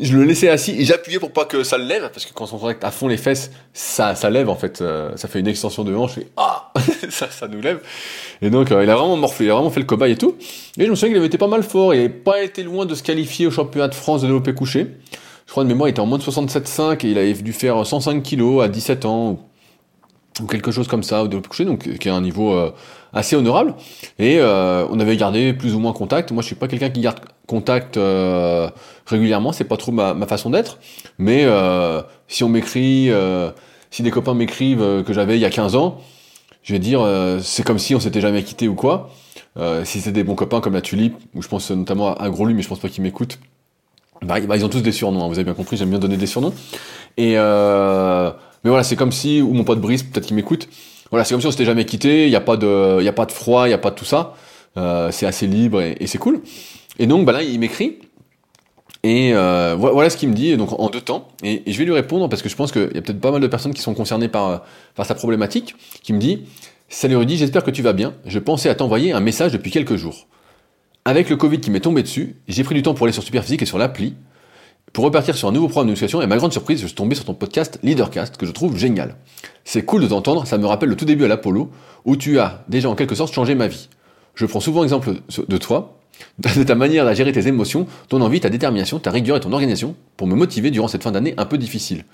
[0.00, 2.08] je le laissais assis et j'appuyais pour pas que ça le lève.
[2.14, 4.82] Parce que quand on connecte à fond les fesses, ça, ça lève en fait.
[5.16, 6.16] ça fait une extension de hanche.
[6.16, 6.72] Et ah,
[7.10, 7.82] ça, ça nous lève.
[8.40, 9.46] Et donc, il a vraiment morflé.
[9.46, 10.38] Il a vraiment fait le cobaye et tout.
[10.78, 11.92] Et je me souviens qu'il avait été pas mal fort.
[11.92, 14.86] Il n'avait pas été loin de se qualifier au championnat de France de développé couché
[15.50, 17.84] je crois de mémoire, il était en moins de 67,5 et il avait dû faire
[17.84, 19.36] 105 kilos à 17 ans.
[20.40, 22.70] ou quelque chose comme ça, ou développé couché, donc qui est un niveau euh,
[23.12, 23.74] assez honorable.
[24.20, 26.30] Et euh, on avait gardé plus ou moins contact.
[26.30, 28.70] Moi, je suis pas quelqu'un qui garde contact euh,
[29.06, 30.78] régulièrement, c'est pas trop ma, façon d'être.
[31.18, 31.44] Mais
[32.28, 33.10] si on m'écrit,
[33.90, 35.98] si des copains m'écrivent que j'avais il y a 15 ans,
[36.62, 37.04] je vais dire,
[37.42, 39.10] c'est comme si on s'était jamais quitté ou quoi.
[39.82, 42.62] si c'est des bons copains comme la Tulipe, ou je pense notamment à, Gros mais
[42.62, 43.40] je pense pas qu'ils m'écoutent.
[44.22, 46.16] Bah, bah, ils ont tous des surnoms, hein, vous avez bien compris, j'aime bien donner
[46.16, 46.52] des surnoms.
[47.16, 47.36] Et
[48.64, 50.68] mais voilà, c'est comme si, ou mon pote Brice, peut-être qu'il m'écoute,
[51.10, 53.26] voilà, c'est comme si on s'était jamais quitté, il n'y a, pas de, a pas
[53.26, 54.34] de froid, il n'y a pas de tout ça,
[54.76, 56.40] euh, c'est assez libre et, c'est cool.
[56.98, 57.98] Et donc, bah là, il m'écrit,
[59.02, 61.92] et euh, voilà ce qu'il me dit, donc en deux temps, et, je vais lui
[61.92, 63.94] répondre parce que je pense qu'il y a peut-être pas mal de personnes qui sont
[63.94, 66.44] concernées par, par sa problématique, qui me dit
[66.88, 69.96] Salut Rudy, j'espère que tu vas bien, je pensais à t'envoyer un message depuis quelques
[69.96, 70.26] jours.
[71.06, 73.62] Avec le Covid qui m'est tombé dessus, j'ai pris du temps pour aller sur Superphysique
[73.62, 74.16] et sur l'appli,
[74.92, 77.14] pour repartir sur un nouveau programme de musculation, et ma grande surprise, je suis tombé
[77.14, 79.16] sur ton podcast Leadercast, que je trouve génial.
[79.64, 81.70] C'est cool de t'entendre, ça me rappelle le tout début à l'Apollo,
[82.04, 83.88] où tu as déjà en quelque sorte changé ma vie.
[84.34, 85.14] Je prends souvent exemple
[85.48, 85.98] de toi,
[86.38, 89.52] de ta manière à gérer tes émotions, ton envie, ta détermination, ta rigueur et ton
[89.52, 92.04] organisation, pour me motiver durant cette fin d'année un peu difficile.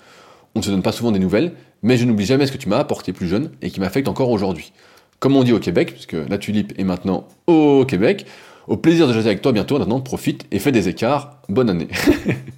[0.55, 1.51] On ne se donne pas souvent des nouvelles,
[1.83, 4.29] mais je n'oublie jamais ce que tu m'as apporté plus jeune et qui m'affecte encore
[4.29, 4.71] aujourd'hui.
[5.19, 8.25] Comme on dit au Québec, puisque la tulipe est maintenant au Québec,
[8.67, 9.79] au plaisir de jaser avec toi bientôt.
[9.79, 11.37] Maintenant, profite et fais des écarts.
[11.49, 11.87] Bonne année.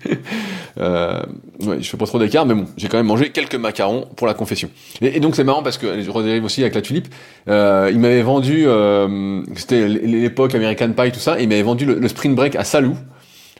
[0.79, 1.21] euh,
[1.61, 4.25] ouais, je fais pas trop d'écarts, mais bon, j'ai quand même mangé quelques macarons pour
[4.25, 4.69] la confession.
[5.01, 7.07] Et, donc c'est marrant parce que je redérive aussi avec la tulipe.
[7.47, 12.07] Euh, il m'avait vendu, euh, c'était l'époque American Pie, tout ça, il m'avait vendu le,
[12.07, 12.97] Spring Break à Salou.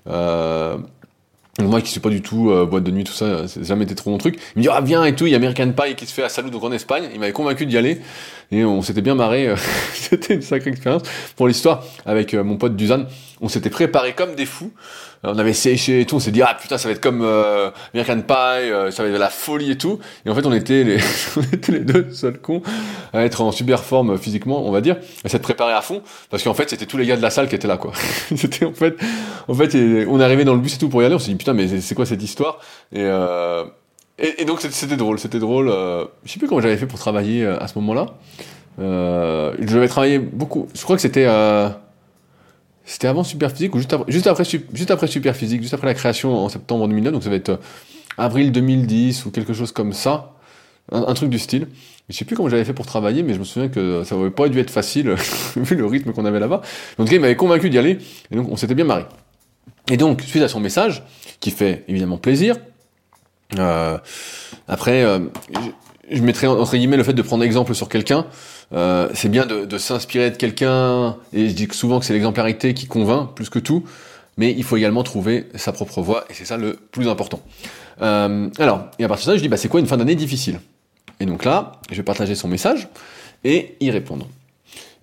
[0.08, 0.78] Euh,
[1.62, 4.10] moi qui suis pas du tout boîte de nuit, tout ça, c'est jamais été trop
[4.10, 4.40] mon truc.
[4.56, 6.24] Il me dit ah viens et tout, il y a American Pie qui se fait
[6.24, 7.10] à Salou donc en Espagne.
[7.14, 8.00] Il m'avait convaincu d'y aller
[8.52, 9.48] et on s'était bien marré.
[9.48, 9.56] Euh,
[9.94, 11.04] c'était une sacrée expérience
[11.36, 13.06] pour l'histoire avec euh, mon pote Duzan.
[13.42, 14.72] On s'était préparé comme des fous
[15.24, 17.72] on avait séché et tout, on s'est dit ah putain ça va être comme euh,
[17.94, 20.00] Pie, euh, ça va être de la folie et tout.
[20.26, 20.98] Et en fait on était les,
[21.38, 22.62] on était les deux seuls cons
[23.12, 26.44] à être en super forme physiquement, on va dire, à s'être préparé à fond, parce
[26.44, 27.92] qu'en fait c'était tous les gars de la salle qui étaient là quoi.
[28.36, 28.98] c'était en fait,
[29.48, 29.76] en fait
[30.08, 31.54] on est arrivé dans le bus et tout pour y aller, on s'est dit putain
[31.54, 32.60] mais c'est quoi cette histoire?
[32.94, 33.66] Et, euh,
[34.20, 35.70] et, donc c'était drôle, c'était drôle.
[35.70, 38.18] Euh, je sais plus comment j'avais fait pour travailler à ce moment-là.
[38.80, 40.68] Euh, j'avais travaillé beaucoup.
[40.74, 41.28] Je crois que c'était
[42.90, 46.36] c'était avant Superphysique ou juste après, juste après, juste après Superphysique, juste après la création
[46.36, 47.58] en septembre 2009, donc ça va être euh,
[48.18, 50.34] avril 2010 ou quelque chose comme ça,
[50.92, 51.68] un, truc du style.
[52.10, 54.32] Je sais plus comment j'avais fait pour travailler, mais je me souviens que ça n'aurait
[54.32, 55.14] pas dû être facile
[55.56, 56.62] vu le rythme qu'on avait là-bas.
[56.98, 58.00] Donc il m'avait convaincu d'y aller,
[58.32, 59.06] et donc on s'était bien marré.
[59.92, 61.04] Et donc, suite à son message,
[61.40, 62.60] qui fait évidemment plaisir, euh,
[63.58, 65.20] après, euh,
[65.54, 68.26] je, je mettrais entre guillemets le fait de prendre exemple sur quelqu'un.
[68.74, 72.88] Euh, c'est bien de, s'inspirer de quelqu'un, et je dis souvent que c'est l'exemplarité qui
[72.88, 73.84] convainc plus que tout,
[74.38, 77.42] mais il faut également trouver sa propre voie, et c'est ça le plus important.
[78.02, 80.16] Euh, alors, et à partir de ça, je dis, bah, c'est quoi une fin d'année
[80.16, 80.60] difficile?
[81.20, 82.88] Et donc là, je vais partager son message
[83.44, 84.28] et y répondre.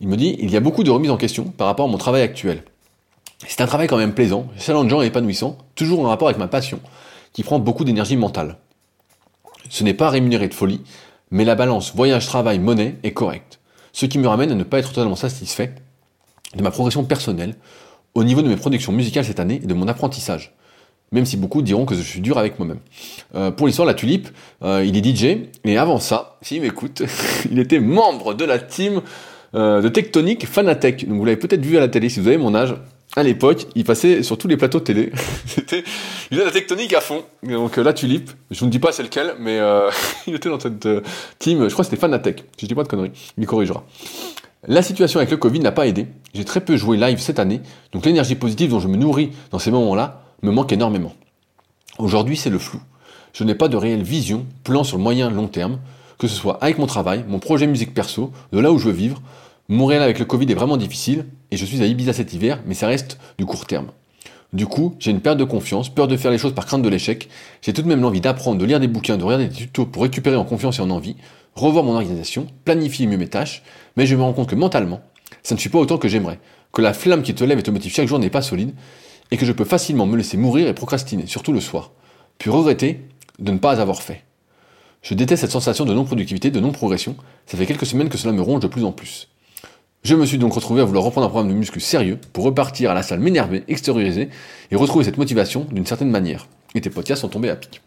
[0.01, 1.99] Il me dit, il y a beaucoup de remises en question par rapport à mon
[1.99, 2.63] travail actuel.
[3.47, 6.81] C'est un travail quand même plaisant, challengeant et épanouissant, toujours en rapport avec ma passion,
[7.37, 8.57] qui prend beaucoup d'énergie mentale.
[9.68, 10.81] Ce n'est pas rémunéré de folie,
[11.31, 13.61] mais la balance voyage-travail-monnaie est correcte.
[13.92, 15.75] Ce qui me ramène à ne pas être totalement satisfait
[16.55, 17.55] de ma progression personnelle
[18.14, 20.55] au niveau de mes productions musicales cette année et de mon apprentissage.
[21.12, 22.81] Même si beaucoup diront que je suis dur avec moi-même.
[23.35, 24.29] Euh, pour l'histoire, la Tulipe,
[24.62, 27.03] euh, il est DJ, et avant ça, s'il m'écoute,
[27.51, 29.03] il était membre de la team
[29.55, 31.07] euh, de Tectonic Fanatec.
[31.07, 32.75] Donc vous l'avez peut-être vu à la télé si vous avez mon âge
[33.17, 35.13] à l'époque, il passait sur tous les plateaux de télé.
[35.47, 35.83] C'était,
[36.31, 37.25] il faisait la tectonique à fond.
[37.43, 39.91] Donc euh, la tulipe, je vous dis pas c'est lequel, mais euh,
[40.27, 41.01] il était dans cette euh,
[41.39, 41.65] team.
[41.67, 42.45] Je crois que c'était Fanatec.
[42.61, 43.13] Je dis pas de conneries.
[43.39, 43.85] Il corrigera.
[44.69, 46.09] La situation avec le Covid n'a pas aidé.
[46.35, 47.61] J'ai très peu joué live cette année,
[47.93, 51.15] donc l'énergie positive dont je me nourris dans ces moments-là me manque énormément.
[51.99, 52.81] Aujourd'hui, c'est le flou.
[53.33, 55.79] Je n'ai pas de réelle vision, plan sur le moyen long terme,
[56.19, 58.93] que ce soit avec mon travail, mon projet musique perso, de là où je veux
[58.93, 59.23] vivre,
[59.69, 62.75] Montréal avec le Covid est vraiment difficile, et je suis à Ibiza cet hiver, mais
[62.75, 63.89] ça reste du court terme.
[64.53, 66.89] Du coup, j'ai une perte de confiance, peur de faire les choses par crainte de
[66.89, 67.29] l'échec.
[67.63, 70.05] J'ai tout de même l'envie d'apprendre, de lire des bouquins, de regarder des tutos pour
[70.05, 71.17] récupérer en confiance et en envie,
[71.57, 73.65] revoir mon organisation, planifier mieux mes tâches,
[73.97, 75.01] mais je me rends compte que mentalement,
[75.43, 76.39] ça ne suit pas autant que j'aimerais,
[76.73, 78.73] que la flamme qui te lève et te motive chaque jour n'est pas solide,
[79.33, 81.91] et que je peux facilement me laisser mourir et procrastiner, surtout le soir,
[82.39, 83.01] puis regretter
[83.41, 84.23] de ne pas avoir fait.
[85.03, 88.43] Je déteste cette sensation de non-productivité, de non-progression, ça fait quelques semaines que cela me
[88.43, 89.29] ronge de plus en plus.
[90.07, 92.92] Je me suis donc retrouvé à vouloir reprendre un programme de muscu sérieux pour repartir
[92.92, 94.29] à la salle m'énerver, extérioriser
[94.71, 96.47] et retrouver cette motivation d'une certaine manière.
[96.77, 97.83] Et tes podcasts sont tombés à pic.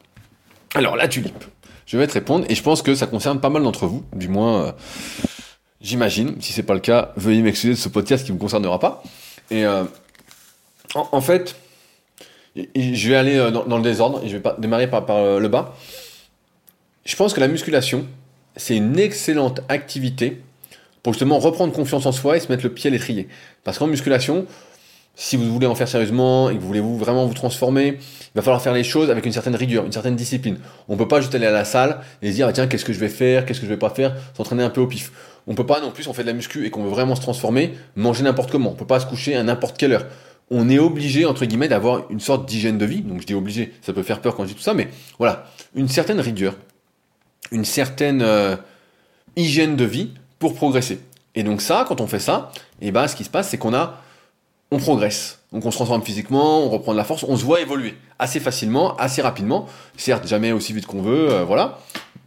[0.76, 1.46] Alors la tulipe.
[1.86, 4.28] Je vais te répondre et je pense que ça concerne pas mal d'entre vous, du
[4.28, 4.72] moins euh,
[5.80, 6.36] j'imagine.
[6.42, 9.02] Si c'est pas le cas, veuillez m'excuser de ce podcast qui ne vous concernera pas.
[9.50, 9.86] Et euh,
[10.96, 11.56] en, fait,
[12.58, 15.74] je vais aller euh, dans, le désordre et je vais pas démarrer par le bas.
[17.06, 18.06] Je pense que la musculation,
[18.58, 20.42] c'est une excellente activité
[21.04, 23.28] pour justement reprendre confiance en soi et se mettre le pied à l'étrier.
[23.64, 24.46] Parce qu'en musculation,
[25.16, 28.36] si vous voulez en faire sérieusement et que vous voulez vous vraiment vous transformer, il
[28.36, 30.58] va falloir faire les choses avec une certaine rigueur, une certaine discipline.
[30.88, 32.94] On peut pas juste aller à la salle et se dire ah, tiens qu'est-ce que
[32.94, 35.12] je vais faire, qu'est-ce que je vais pas faire, s'entraîner un peu au pif.
[35.46, 37.22] On peut pas non plus, on fait de la muscu et qu'on veut vraiment se
[37.22, 38.72] transformer, manger n'importe comment.
[38.72, 40.06] On peut pas se coucher à n'importe quelle heure.
[40.52, 43.02] On est obligé entre guillemets d'avoir une sorte d'hygiène de vie.
[43.02, 45.52] Donc je dis obligé, ça peut faire peur quand je dis tout ça, mais voilà,
[45.76, 46.56] une certaine rigueur,
[47.52, 48.56] une certaine euh,
[49.36, 51.00] hygiène de vie pour progresser.
[51.36, 53.58] Et donc ça, quand on fait ça, et eh ben ce qui se passe, c'est
[53.58, 54.02] qu'on a
[54.72, 55.40] on progresse.
[55.52, 58.40] Donc on se transforme physiquement, on reprend de la force, on se voit évoluer assez
[58.40, 59.68] facilement, assez rapidement.
[59.98, 61.80] Certes, jamais aussi vite qu'on veut, euh, voilà.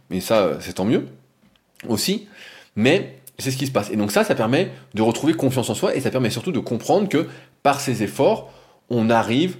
[0.09, 1.07] Mais ça, c'est tant mieux
[1.87, 2.27] aussi.
[2.75, 3.89] Mais c'est ce qui se passe.
[3.91, 6.59] Et donc ça, ça permet de retrouver confiance en soi et ça permet surtout de
[6.59, 7.27] comprendre que
[7.61, 8.51] par ces efforts,
[8.89, 9.57] on arrive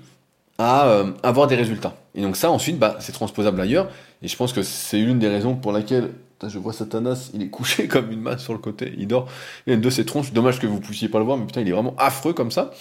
[0.58, 1.96] à euh, avoir des résultats.
[2.16, 3.89] Et donc ça, ensuite, bah, c'est transposable ailleurs.
[4.22, 6.12] Et je pense que c'est une des raisons pour laquelle
[6.48, 9.28] je vois Satanas, il est couché comme une masse sur le côté, il dort,
[9.65, 11.62] il a une de ses tronches, dommage que vous puissiez pas le voir, mais putain,
[11.62, 12.72] il est vraiment affreux comme ça,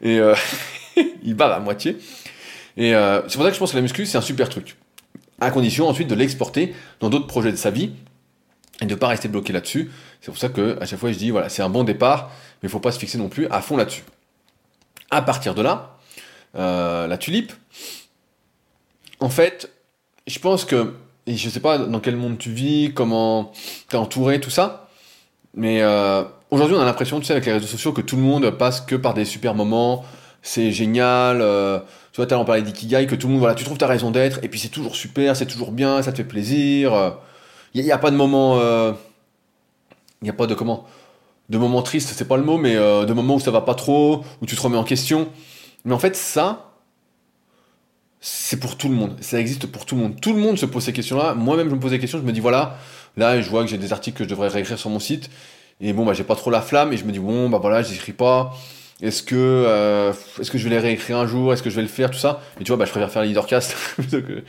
[0.00, 0.34] et euh,
[1.22, 1.98] il bat à moitié,
[2.76, 4.76] et euh, c'est pour ça que je pense que la muscu, c'est un super truc,
[5.40, 7.92] à condition ensuite de l'exporter dans d'autres projets de sa vie,
[8.80, 11.30] et de pas rester bloqué là-dessus, c'est pour ça que à chaque fois je dis,
[11.30, 12.30] voilà, c'est un bon départ,
[12.62, 14.02] mais il faut pas se fixer non plus à fond là-dessus.
[15.10, 15.98] À partir de là,
[16.56, 17.52] euh, la tulipe,
[19.20, 19.70] en fait,
[20.26, 20.94] je pense que
[21.26, 23.52] et je sais pas dans quel monde tu vis, comment
[23.88, 24.88] t'es entouré, tout ça.
[25.54, 28.22] Mais euh, aujourd'hui, on a l'impression, tu sais, avec les réseaux sociaux, que tout le
[28.22, 30.04] monde passe que par des super moments.
[30.42, 31.40] C'est génial.
[31.40, 31.78] Euh,
[32.12, 34.10] tu vois, t'as en parlé d'ikigai, que tout le monde, voilà, tu trouves ta raison
[34.10, 37.14] d'être, et puis c'est toujours super, c'est toujours bien, ça te fait plaisir.
[37.74, 38.56] Il n'y a, pas de moment.
[38.56, 38.92] Il euh,
[40.20, 40.84] n'y a pas de comment
[41.48, 43.74] De moments tristes, c'est pas le mot, mais euh, de moments où ça va pas
[43.74, 45.28] trop, où tu te remets en question.
[45.84, 46.71] Mais en fait, ça,
[48.24, 49.16] c'est pour tout le monde.
[49.20, 50.20] Ça existe pour tout le monde.
[50.20, 51.34] Tout le monde se pose ces questions-là.
[51.34, 52.18] Moi-même, je me pose des questions.
[52.18, 52.78] Je me dis, voilà,
[53.16, 55.28] là, je vois que j'ai des articles que je devrais réécrire sur mon site.
[55.80, 56.92] Et bon, bah, j'ai pas trop la flamme.
[56.92, 58.54] Et je me dis, bon, bah voilà, j'écris pas.
[59.02, 61.52] Est-ce que, euh, est-ce que je vais les réécrire un jour?
[61.52, 62.12] Est-ce que je vais le faire?
[62.12, 62.40] Tout ça.
[62.60, 64.44] Et tu vois, bah, je préfère faire leadercast plutôt que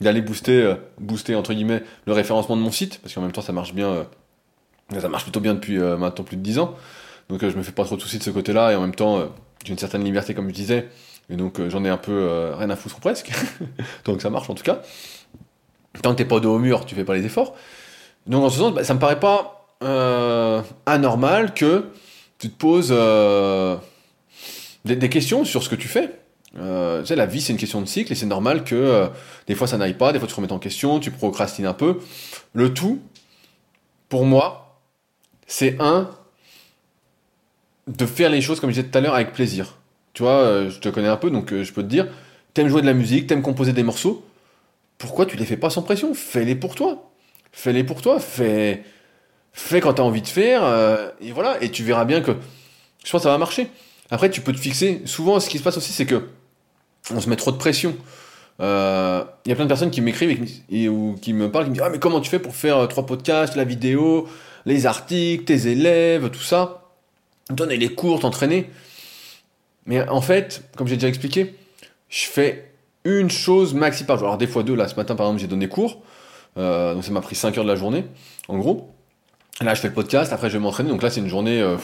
[0.00, 3.00] d'aller booster, euh, booster, entre guillemets, le référencement de mon site.
[3.02, 3.88] Parce qu'en même temps, ça marche bien.
[3.88, 6.76] Euh, ça marche plutôt bien depuis maintenant plus de 10 ans.
[7.28, 8.70] Donc, je me fais pas trop de soucis de ce côté-là.
[8.70, 9.18] Et en même temps,
[9.64, 10.88] j'ai une certaine liberté, comme je disais.
[11.30, 13.32] Et donc euh, j'en ai un peu euh, rien à foutre presque,
[14.04, 14.82] tant que ça marche en tout cas.
[16.02, 17.54] Tant que t'es pas dos au mur, tu fais pas les efforts.
[18.26, 21.86] Donc en ce sens, bah, ça me paraît pas euh, anormal que
[22.38, 22.94] tu te poses
[24.84, 26.10] des, questions sur ce que tu fais.
[26.54, 29.08] tu sais, la vie c'est une question de cycle et c'est normal que
[29.46, 31.72] des fois ça n'aille pas, des fois tu te remets en question, tu procrastines un
[31.72, 31.98] peu.
[32.52, 33.00] Le tout,
[34.10, 34.80] pour moi,
[35.46, 36.10] c'est un,
[37.86, 39.76] de faire les choses comme je disais tout à l'heure avec plaisir.
[40.16, 42.08] Tu vois, euh, je te connais un peu, donc euh, je peux te dire,
[42.54, 44.24] t'aimes jouer de la musique, t'aimes composer des morceaux,
[44.96, 46.14] pourquoi tu les fais pas sans pression?
[46.14, 47.10] Fais-les pour toi.
[47.52, 48.18] Fais-les pour toi.
[48.18, 48.82] Fais,
[49.52, 52.32] fais quand t'as envie de faire, euh, et voilà, et tu verras bien que
[53.04, 53.68] je pense que ça va marcher.
[54.10, 55.02] Après, tu peux te fixer.
[55.04, 56.28] Souvent, ce qui se passe aussi, c'est que
[57.12, 57.94] on se met trop de pression.
[58.60, 61.74] Il y a plein de personnes qui m'écrivent et, ou qui me parlent, qui me
[61.74, 64.26] disent Ah, mais comment tu fais pour faire trois podcasts, la vidéo,
[64.64, 66.84] les articles, tes élèves, tout ça?
[67.50, 68.70] Donner les cours, t'entraîner.
[69.86, 71.54] Mais en fait, comme j'ai déjà expliqué,
[72.08, 72.70] je fais
[73.06, 74.26] une chose maxi par jour.
[74.26, 76.02] Alors des fois deux, là ce matin par exemple j'ai donné cours,
[76.58, 78.04] euh, donc ça m'a pris 5 heures de la journée,
[78.48, 78.90] en gros.
[79.60, 81.76] Là je fais le podcast, après je vais m'entraîner, donc là c'est une journée, euh,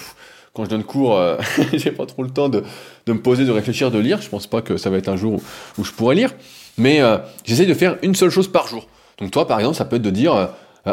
[0.52, 1.38] quand je donne cours, euh,
[1.72, 2.64] j'ai pas trop le temps de,
[3.06, 5.16] de, me poser, de réfléchir, de lire, je pense pas que ça va être un
[5.16, 5.40] jour
[5.78, 6.34] où, je pourrais lire,
[6.76, 7.00] mais
[7.44, 8.88] j'essaie de faire une seule chose par jour.
[9.18, 10.50] Donc toi par exemple ça peut être de dire,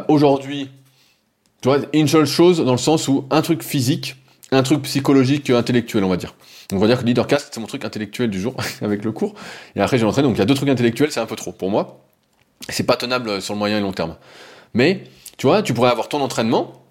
[0.08, 0.70] aujourd'hui,
[1.62, 4.16] tu vois, une seule chose dans le sens où un truc physique,
[4.52, 6.36] un truc psychologique, intellectuel on va dire.
[6.72, 9.34] On va dire que Leadercast, c'est mon truc intellectuel du jour avec le cours.
[9.76, 10.26] Et après, j'ai l'entraîne.
[10.26, 12.02] Donc il y a deux trucs intellectuels, c'est un peu trop pour moi.
[12.70, 14.16] C'est pas tenable sur le moyen et long terme.
[14.74, 15.04] Mais,
[15.38, 16.84] tu vois, tu pourrais avoir ton entraînement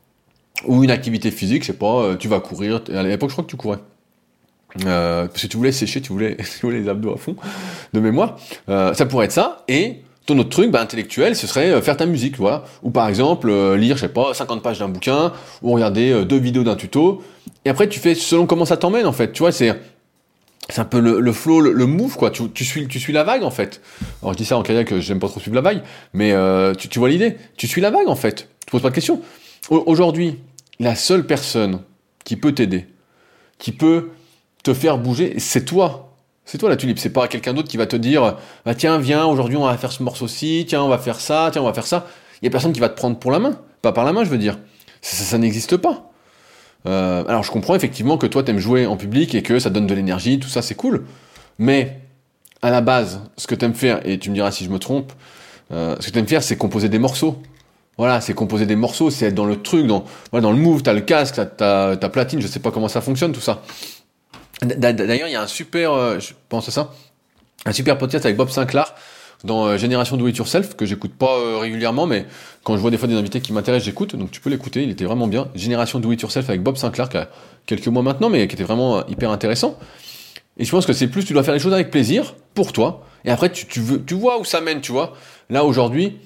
[0.64, 2.82] ou une activité physique, je sais pas, euh, tu vas courir.
[2.92, 3.78] À l'époque, je crois que tu courais.
[4.84, 7.36] Euh, parce que tu voulais sécher, tu voulais, tu voulais les abdos à fond,
[7.92, 8.36] de mémoire.
[8.68, 9.64] Euh, ça pourrait être ça.
[9.68, 12.64] Et ton autre truc, bah, intellectuel, ce serait euh, faire ta musique, voilà.
[12.82, 16.38] Ou par exemple, euh, lire, je sais pas, 50 pages d'un bouquin, ou regarder deux
[16.38, 17.22] vidéos d'un tuto,
[17.64, 19.32] et après, tu fais selon comment ça t'emmène, en fait.
[19.32, 19.78] Tu vois, c'est,
[20.68, 22.30] c'est un peu le, flow, le, move, quoi.
[22.30, 23.80] Tu, suis, tu suis la vague, en fait.
[24.22, 26.88] Alors, je dis ça en kayak, j'aime pas trop suivre la vague, mais euh, tu,
[26.88, 27.36] tu vois l'idée.
[27.56, 28.48] Tu suis la vague, en fait.
[28.66, 29.20] Tu poses pas de questions.
[29.70, 30.38] Aujourd'hui,
[30.78, 31.80] la seule personne
[32.24, 32.86] qui peut t'aider,
[33.58, 34.10] qui peut
[34.62, 36.07] te faire bouger, c'est toi.
[36.50, 39.26] C'est toi la tulipe, c'est pas quelqu'un d'autre qui va te dire bah tiens viens
[39.26, 41.86] aujourd'hui on va faire ce morceau-ci, tiens on va faire ça, tiens on va faire
[41.86, 42.06] ça.
[42.40, 44.24] Il y a personne qui va te prendre pour la main, pas par la main
[44.24, 44.58] je veux dire.
[45.02, 46.10] Ça, n'existe pas.
[46.86, 49.86] Euh, alors je comprends effectivement que toi t'aimes jouer en public et que ça donne
[49.86, 51.04] de l'énergie, tout ça c'est cool.
[51.58, 52.00] Mais
[52.62, 55.12] à la base, ce que t'aimes faire, et tu me diras si je me trompe,
[55.70, 57.42] euh, ce que t'aimes faire c'est composer des morceaux.
[57.98, 61.00] Voilà, c'est composer des morceaux, c'est être dans le truc, dans, le move, t'as le
[61.00, 63.60] casque, t'as ta platine, je sais pas comment ça fonctionne tout ça.
[64.62, 66.92] D'ailleurs, il y a un super, euh, je pense à ça,
[67.64, 68.94] un super podcast avec Bob Sinclair
[69.44, 72.26] dans euh, Génération Do It Yourself que j'écoute pas euh, régulièrement, mais
[72.64, 74.16] quand je vois des fois des invités qui m'intéressent, j'écoute.
[74.16, 75.48] Donc tu peux l'écouter, il était vraiment bien.
[75.54, 77.28] Génération Do It Yourself avec Bob Sinclair qui a
[77.66, 79.78] quelques mois maintenant, mais qui était vraiment hyper intéressant.
[80.58, 83.04] Et je pense que c'est plus, tu dois faire les choses avec plaisir pour toi.
[83.24, 85.14] Et après, tu, veux, tu vois où ça mène, tu vois.
[85.50, 86.18] Là aujourd'hui,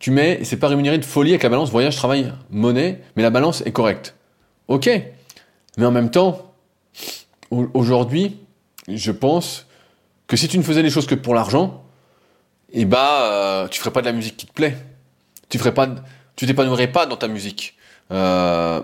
[0.00, 3.30] tu mets, c'est pas rémunéré de folie avec la balance voyage, travail, monnaie, mais la
[3.30, 4.14] balance est correcte.
[4.66, 4.90] Ok.
[5.78, 6.45] Mais en même temps,
[7.50, 8.36] aujourd'hui,
[8.88, 9.66] je pense
[10.26, 11.84] que si tu ne faisais les choses que pour l'argent,
[12.72, 14.76] eh bah, tu ferais pas de la musique qui te plaît.
[15.48, 15.88] Tu ferais pas,
[16.34, 17.76] tu t'épanouirais pas dans ta musique.
[18.10, 18.82] Euh,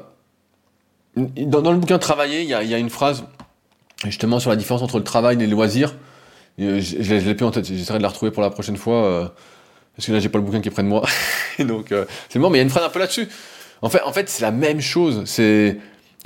[1.16, 3.24] dans, le bouquin Travailler, il y a, une phrase
[4.04, 5.94] justement sur la différence entre le travail et les loisirs.
[6.60, 7.66] Euh, je, l'ai plus en tête.
[7.66, 9.34] J'essaierai de la retrouver pour la prochaine fois
[9.96, 11.06] parce que là j'ai pas le bouquin qui est près de moi.
[11.58, 11.92] donc
[12.28, 12.50] c'est mort.
[12.50, 13.28] Mais il y a une phrase un peu là-dessus.
[13.82, 15.24] En fait, en fait, c'est la même chose.
[15.26, 15.76] C'est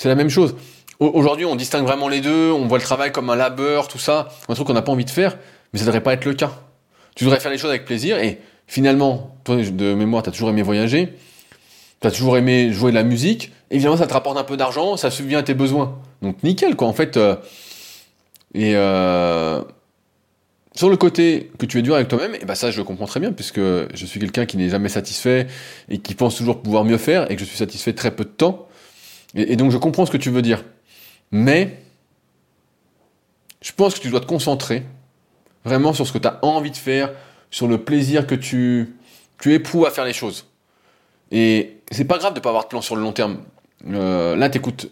[0.05, 0.55] la même chose.
[0.99, 4.31] Aujourd'hui, on distingue vraiment les deux, on voit le travail comme un labeur, tout ça,
[4.49, 5.37] un truc qu'on n'a pas envie de faire,
[5.73, 6.53] mais ça devrait pas être le cas.
[7.15, 10.49] Tu devrais faire les choses avec plaisir, et finalement, toi, de mémoire, tu as toujours
[10.49, 11.13] aimé voyager,
[12.01, 14.97] tu as toujours aimé jouer de la musique, évidemment, ça te rapporte un peu d'argent,
[14.97, 15.99] ça subvient à tes besoins.
[16.23, 17.19] Donc, nickel, quoi, en fait.
[17.19, 17.37] Euh,
[18.55, 19.61] et euh,
[20.75, 23.07] sur le côté que tu es dur avec toi-même, et ben ça, je le comprends
[23.07, 25.47] très bien, puisque je suis quelqu'un qui n'est jamais satisfait,
[25.91, 28.31] et qui pense toujours pouvoir mieux faire, et que je suis satisfait très peu de
[28.31, 28.67] temps.
[29.35, 30.65] et donc, je comprends ce que tu veux dire.
[31.31, 31.79] Mais
[33.61, 34.83] je pense que tu dois te concentrer
[35.65, 37.13] vraiment sur ce que tu as envie de faire,
[37.51, 38.95] sur le plaisir que tu,
[39.41, 40.47] tu éprouves à faire les choses.
[41.33, 43.39] Et c'est pas grave de pas avoir de plan sur le long terme.
[43.89, 44.89] Euh, là, tu écoutes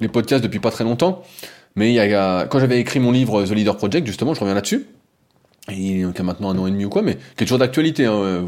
[0.00, 1.22] les podcasts depuis pas très longtemps,
[1.76, 1.96] mais
[2.50, 4.86] quand j'avais écrit mon livre The Leader Project, justement, je reviens là-dessus,
[5.68, 8.06] il y a maintenant un an et demi ou quoi, mais qui est toujours d'actualité.
[8.06, 8.46] Hein,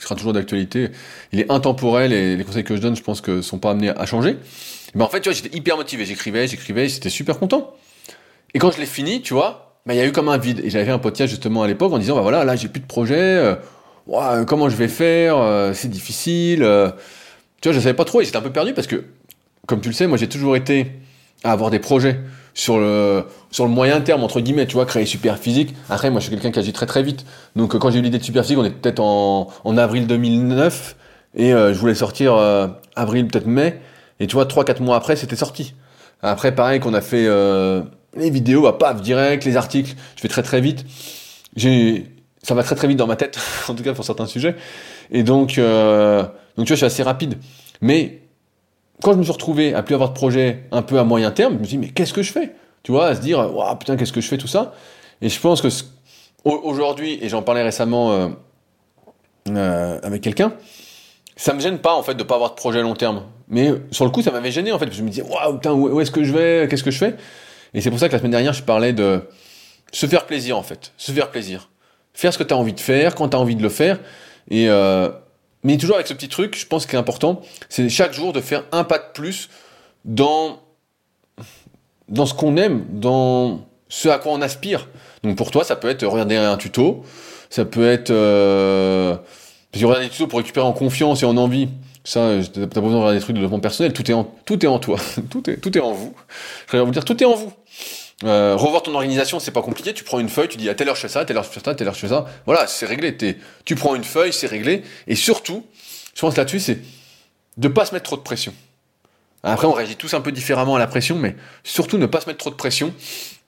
[0.00, 0.88] il sera toujours d'actualité.
[1.32, 3.90] Il est intemporel et les conseils que je donne, je pense que sont pas amenés
[3.90, 4.36] à changer.
[4.94, 6.06] Mais en fait, tu vois, j'étais hyper motivé.
[6.06, 7.74] J'écrivais, j'écrivais, j'étais super content.
[8.54, 10.62] Et quand je l'ai fini, tu vois, bah, il y a eu comme un vide.
[10.64, 12.80] Et j'avais fait un podcast justement à l'époque en disant, bah voilà, là, j'ai plus
[12.80, 13.18] de projet.
[13.18, 16.62] Euh, comment je vais faire euh, C'est difficile.
[16.62, 16.90] Euh.
[17.60, 19.04] tu vois, je savais pas trop et j'étais un peu perdu parce que,
[19.66, 20.92] comme tu le sais, moi, j'ai toujours été
[21.44, 22.18] à avoir des projets
[22.60, 26.20] sur le sur le moyen terme entre guillemets tu vois créer super physique après moi
[26.20, 27.24] je suis quelqu'un qui agit très très vite
[27.56, 30.96] donc quand j'ai eu l'idée de super physique on est peut-être en, en avril 2009
[31.36, 32.34] et je voulais sortir
[32.96, 33.80] avril peut-être mai
[34.20, 35.74] et tu vois, 3-4 mois après, c'était sorti.
[36.22, 37.82] Après, pareil, qu'on a fait euh,
[38.14, 40.84] les vidéos, bah, paf, direct, les articles, je fais très très vite.
[41.56, 42.06] J'ai,
[42.42, 44.54] ça va très très vite dans ma tête, en tout cas pour certains sujets.
[45.10, 46.22] Et donc, euh,
[46.56, 47.38] donc tu vois, je suis assez rapide.
[47.80, 48.19] Mais
[49.02, 51.54] quand je me suis retrouvé à plus avoir de projet un peu à moyen terme,
[51.54, 52.52] je me suis dit, mais qu'est-ce que je fais?
[52.82, 54.72] Tu vois, à se dire, waouh, putain, qu'est-ce que je fais, tout ça?
[55.20, 55.68] Et je pense que
[56.44, 58.28] aujourd'hui, et j'en parlais récemment euh,
[59.48, 60.54] euh, avec quelqu'un,
[61.36, 63.24] ça me gêne pas en fait de pas avoir de projet à long terme.
[63.48, 64.86] Mais sur le coup, ça m'avait gêné en fait.
[64.86, 66.68] Parce que je me disais, waouh, putain, où est-ce que je vais?
[66.68, 67.16] Qu'est-ce que je fais?
[67.74, 69.22] Et c'est pour ça que la semaine dernière, je parlais de
[69.92, 70.92] se faire plaisir en fait.
[70.96, 71.68] Se faire plaisir.
[72.12, 73.98] Faire ce que tu as envie de faire, quand tu as envie de le faire.
[74.50, 75.10] Et euh,
[75.62, 78.40] mais toujours avec ce petit truc, je pense qu'il est important, c'est chaque jour de
[78.40, 79.48] faire un pas de plus
[80.04, 80.60] dans,
[82.08, 84.88] dans ce qu'on aime, dans ce à quoi on aspire.
[85.22, 87.04] Donc pour toi, ça peut être regarder un tuto,
[87.50, 89.16] ça peut être euh,
[89.72, 91.68] parce y aura des tutos pour récupérer en confiance et en envie.
[92.02, 93.92] Ça, t'as pas besoin de regarder des trucs de développement personnel.
[93.92, 94.98] Tout est en, tout est en toi.
[95.30, 96.14] tout est, tout est en vous.
[96.66, 97.52] Je vais vous dire, tout est en vous.
[98.24, 99.94] Euh, revoir ton organisation, c'est pas compliqué.
[99.94, 101.44] Tu prends une feuille, tu dis à telle heure je fais ça, à telle heure
[101.44, 102.26] je fais ça, à telle heure je fais ça.
[102.46, 103.16] Voilà, c'est réglé.
[103.64, 104.82] tu prends une feuille, c'est réglé.
[105.06, 105.64] Et surtout,
[106.14, 106.78] je pense là-dessus, c'est
[107.56, 108.52] de pas se mettre trop de pression.
[109.42, 112.26] Après, on réagit tous un peu différemment à la pression, mais surtout ne pas se
[112.26, 112.92] mettre trop de pression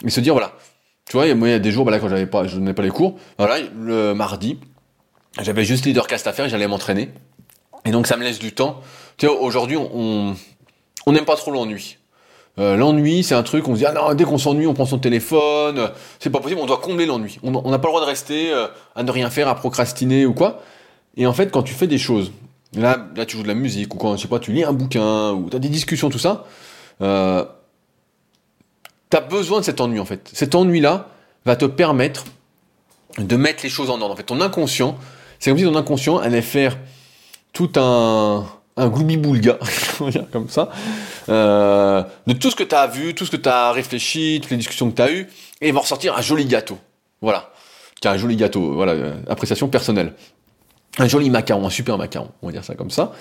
[0.04, 0.54] et se dire voilà.
[1.04, 2.82] Tu vois, il y a des jours, bah là, quand j'avais pas, je donnais pas
[2.82, 4.58] les cours, voilà, le mardi,
[5.42, 7.10] j'avais juste leadercast à faire j'allais m'entraîner.
[7.84, 8.80] Et donc ça me laisse du temps.
[9.18, 10.34] Tu sais, aujourd'hui, on
[11.06, 11.98] n'aime pas trop l'ennui.
[12.58, 14.84] Euh, l'ennui, c'est un truc, on se dit, ah non, dès qu'on s'ennuie, on prend
[14.84, 17.38] son téléphone, c'est pas possible, on doit combler l'ennui.
[17.42, 20.34] On n'a pas le droit de rester euh, à ne rien faire, à procrastiner ou
[20.34, 20.60] quoi.
[21.16, 22.30] Et en fait, quand tu fais des choses,
[22.74, 24.72] là, là tu joues de la musique, ou quand, je sais pas, tu lis un
[24.72, 26.44] bouquin, ou tu as des discussions, tout ça,
[27.00, 27.44] euh,
[29.10, 30.28] tu as besoin de cet ennui, en fait.
[30.34, 31.08] Cet ennui-là
[31.46, 32.24] va te permettre
[33.18, 34.12] de mettre les choses en ordre.
[34.12, 34.98] En fait, ton inconscient,
[35.38, 36.76] c'est comme si ton inconscient allait faire
[37.54, 38.46] tout un,
[38.76, 39.58] un gloubi-boulga,
[40.32, 40.70] comme ça,
[41.28, 44.50] euh, de tout ce que tu as vu, tout ce que tu as réfléchi, toutes
[44.50, 45.28] les discussions que tu as eues,
[45.60, 46.78] et il va ressortir un joli gâteau.
[47.20, 47.50] Voilà.
[48.00, 50.14] Qui un joli gâteau, voilà, euh, appréciation personnelle.
[50.98, 53.12] Un joli macaron, un super macaron, on va dire ça comme ça.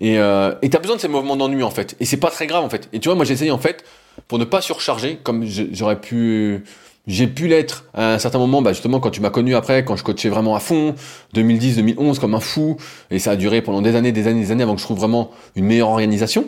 [0.00, 1.96] Et euh, tu as besoin de ces mouvements d'ennui en fait.
[2.00, 2.88] Et c'est pas très grave en fait.
[2.92, 3.84] Et tu vois, moi j'essaye en fait,
[4.28, 6.64] pour ne pas surcharger, comme j'aurais pu
[7.06, 9.96] j'ai pu l'être à un certain moment, bah justement quand tu m'as connu après, quand
[9.96, 10.94] je coachais vraiment à fond,
[11.34, 12.76] 2010, 2011 comme un fou,
[13.10, 14.98] et ça a duré pendant des années, des années, des années avant que je trouve
[14.98, 16.46] vraiment une meilleure organisation.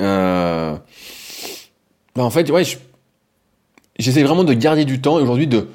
[0.00, 0.76] Euh,
[2.14, 2.62] bah en fait, ouais,
[3.98, 5.68] j'essaie vraiment de garder du temps et aujourd'hui de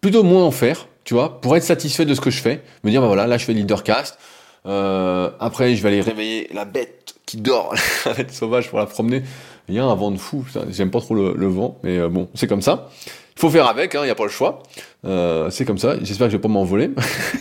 [0.00, 2.90] plutôt moins en faire, tu vois, pour être satisfait de ce que je fais, me
[2.90, 4.18] dire bah voilà, là je fais leadercast,
[4.66, 7.74] euh, après je vais aller réveiller la bête qui dort,
[8.06, 9.22] la bête sauvage pour la promener.
[9.68, 12.28] Il y a un vent de fou, j'aime pas trop le, vent, mais euh, bon,
[12.34, 12.90] c'est comme ça.
[13.36, 14.62] Il faut faire avec, il hein, n'y a pas le choix.
[15.04, 16.90] Euh, c'est comme ça, j'espère que je vais pas m'envoler.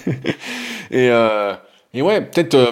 [0.92, 1.54] et, euh,
[1.94, 2.72] et ouais, peut-être, euh,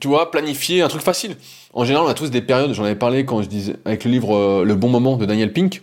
[0.00, 1.36] tu vois, planifier un truc facile.
[1.76, 4.10] En général, on a tous des périodes, j'en avais parlé quand je disais, avec le
[4.10, 5.82] livre Le bon moment de Daniel Pink.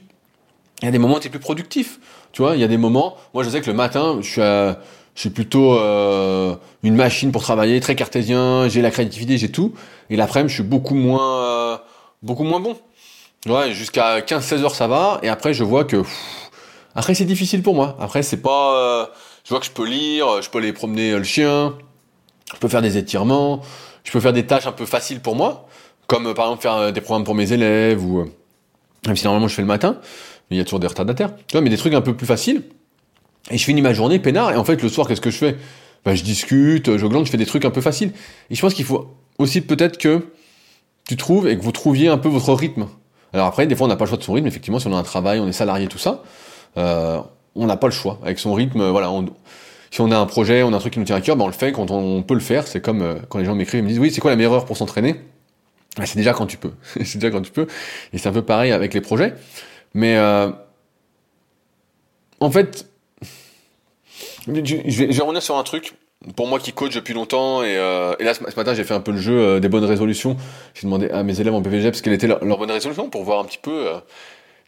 [0.82, 2.00] Il y a des moments où tu es plus productif.
[2.32, 4.74] Tu vois, il y a des moments, moi je sais que le matin, je
[5.14, 9.76] suis plutôt euh, une machine pour travailler, très cartésien, j'ai la créativité, j'ai tout.
[10.10, 11.78] Et l'après-midi, je suis beaucoup moins, euh,
[12.24, 12.76] beaucoup moins bon.
[13.46, 16.02] Ouais, jusqu'à 15-16 heures ça va, et après je vois que
[16.96, 17.98] après c'est difficile pour moi.
[18.00, 19.06] Après c'est pas, euh,
[19.44, 21.76] je vois que je peux lire, je peux aller promener euh, le chien,
[22.52, 23.62] je peux faire des étirements,
[24.04, 25.68] je peux faire des tâches un peu faciles pour moi,
[26.08, 28.26] comme euh, par exemple faire des programmes pour mes élèves ou
[29.08, 29.98] même si normalement je fais le matin,
[30.50, 31.36] il y a toujours des retardataires.
[31.48, 32.64] Tu vois, mais des trucs un peu plus faciles.
[33.52, 35.58] Et je finis ma journée peinard, et en fait le soir qu'est-ce que je fais?
[36.06, 38.12] Ben, je discute, je glande, je fais des trucs un peu faciles.
[38.50, 40.28] Et je pense qu'il faut aussi peut-être que
[41.08, 42.88] tu trouves et que vous trouviez un peu votre rythme.
[43.34, 44.48] Alors après, des fois, on n'a pas le choix de son rythme.
[44.48, 46.24] Effectivement, si on a un travail, on est salarié, tout ça,
[46.78, 47.20] euh,
[47.56, 48.20] on n'a pas le choix.
[48.24, 49.12] Avec son rythme, voilà,
[49.92, 51.46] si on a un projet, on a un truc qui nous tient à cœur, ben
[51.46, 52.68] on le fait quand on, peut le faire.
[52.68, 54.54] C'est comme euh, quand les gens m'écrivent, ils me disent, oui, c'est quoi la meilleure
[54.54, 55.16] heure pour s'entraîner?
[56.06, 56.72] C'est déjà quand tu peux.
[57.04, 57.68] c'est déjà quand tu peux.
[58.14, 59.34] Et c'est un peu pareil avec les projets.
[59.94, 60.50] Mais euh,
[62.40, 62.88] en fait,
[64.48, 65.94] je vais, je vais revenir sur un truc
[66.36, 69.02] pour moi qui coach depuis longtemps et, euh, et là ce matin j'ai fait un
[69.02, 70.38] peu le jeu euh, des bonnes résolutions.
[70.74, 73.40] J'ai demandé à mes élèves en PVG ce quelle était leur, bonne résolution pour voir
[73.40, 73.88] un petit peu.
[73.88, 74.00] Euh,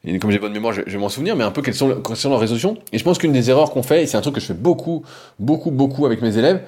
[0.07, 2.15] et comme j'ai bonne mémoire, je, vais m'en souvenir, mais un peu quelles sont, quelles
[2.15, 2.78] sont leurs résolutions.
[2.91, 4.53] Et je pense qu'une des erreurs qu'on fait, et c'est un truc que je fais
[4.53, 5.03] beaucoup,
[5.39, 6.61] beaucoup, beaucoup avec mes élèves,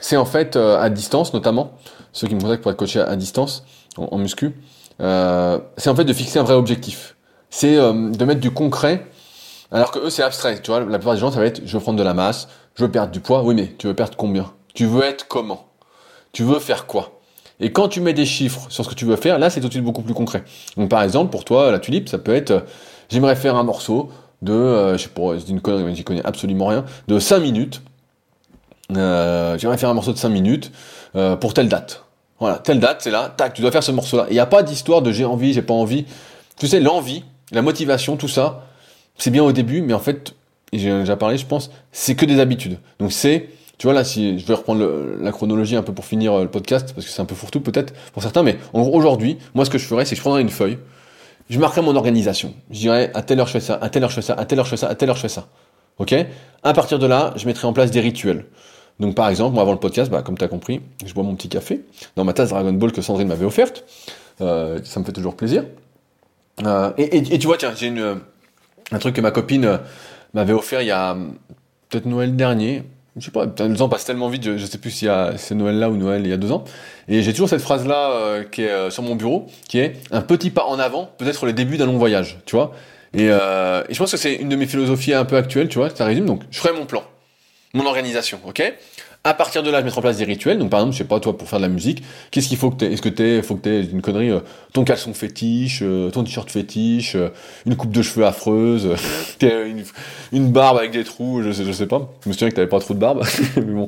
[0.00, 1.72] c'est en fait euh, à distance notamment,
[2.12, 3.64] ceux qui me contactent pour être coachés à, distance
[3.96, 4.52] en, en muscu,
[5.00, 7.16] euh, c'est en fait de fixer un vrai objectif.
[7.50, 9.06] C'est de mettre du concret
[9.74, 10.60] alors que eux, c'est abstrait.
[10.62, 12.48] Tu vois, la plupart des gens, ça va être, je veux prendre de la masse,
[12.76, 13.42] je veux perdre du poids.
[13.42, 14.52] Oui, mais tu veux perdre combien?
[14.72, 15.66] Tu veux être comment?
[16.32, 17.20] Tu veux faire quoi?
[17.60, 19.68] Et quand tu mets des chiffres sur ce que tu veux faire, là, c'est tout
[19.68, 20.44] de suite beaucoup plus concret.
[20.76, 22.60] Donc, par exemple, pour toi, la tulipe, ça peut être, euh,
[23.08, 24.10] j'aimerais faire un morceau
[24.42, 27.38] de, euh, je sais pas, c'est une connerie, mais j'y connais absolument rien, de 5
[27.38, 27.82] minutes.
[28.96, 30.72] Euh, j'aimerais faire un morceau de 5 minutes
[31.16, 32.03] euh, pour telle date.
[32.44, 34.26] Voilà, telle date, c'est là, tac, tu dois faire ce morceau-là.
[34.28, 36.04] Il n'y a pas d'histoire de j'ai envie, j'ai pas envie.
[36.58, 38.66] Tu sais, l'envie, la motivation, tout ça,
[39.16, 40.34] c'est bien au début, mais en fait,
[40.70, 42.76] j'ai déjà parlé, je pense, c'est que des habitudes.
[42.98, 44.86] Donc c'est, tu vois là, si je vais reprendre
[45.18, 47.62] la chronologie un peu pour finir euh, le podcast, parce que c'est un peu fourre-tout
[47.62, 50.50] peut-être pour certains, mais aujourd'hui, moi ce que je ferais, c'est que je prendrais une
[50.50, 50.76] feuille,
[51.48, 52.52] je marquerais mon organisation.
[52.70, 54.44] Je dirais à telle heure je fais ça, à telle heure je fais ça, à
[54.44, 55.46] telle heure je fais ça, à telle heure je fais ça.
[55.96, 56.14] Ok?
[56.62, 58.44] À partir de là, je mettrai en place des rituels.
[59.00, 61.34] Donc par exemple, moi avant le podcast, bah, comme tu as compris, je bois mon
[61.34, 61.82] petit café
[62.16, 63.84] dans ma tasse Dragon Ball que Sandrine m'avait offerte.
[64.40, 65.64] Euh, ça me fait toujours plaisir.
[66.64, 68.20] Euh, et, et, et, tu vois, tiens, j'ai une
[68.92, 69.78] un truc que ma copine euh,
[70.34, 71.34] m'avait offert il y a hum,
[71.88, 72.84] peut-être Noël dernier.
[73.16, 75.88] Je sais pas, le temps passe tellement vite, je, sais plus si c'est Noël là
[75.88, 76.64] ou Noël il y a deux ans.
[77.06, 80.00] Et j'ai toujours cette phrase là euh, qui est euh, sur mon bureau, qui est
[80.10, 82.72] un petit pas en avant, peut-être le début d'un long voyage, tu vois.
[83.12, 85.78] Et, euh, et, je pense que c'est une de mes philosophies un peu actuelles, tu
[85.78, 86.26] vois, ça résume.
[86.26, 87.04] Donc, je ferai mon plan,
[87.74, 88.62] mon organisation, ok?
[89.26, 90.58] À partir de là, je mettre en place des rituels.
[90.58, 92.70] Donc, par exemple, je sais pas, toi, pour faire de la musique, qu'est-ce qu'il faut
[92.70, 94.40] que tu Est-ce que t'es, faut que t'aies une connerie, euh,
[94.74, 97.30] ton caleçon fétiche, euh, ton t-shirt fétiche, euh,
[97.64, 98.94] une coupe de cheveux affreuse,
[99.40, 99.82] une,
[100.32, 102.12] une, barbe avec des trous, je sais, sais pas.
[102.22, 103.24] Je me souviens que t'avais pas trop de barbe,
[103.56, 103.86] mais bon,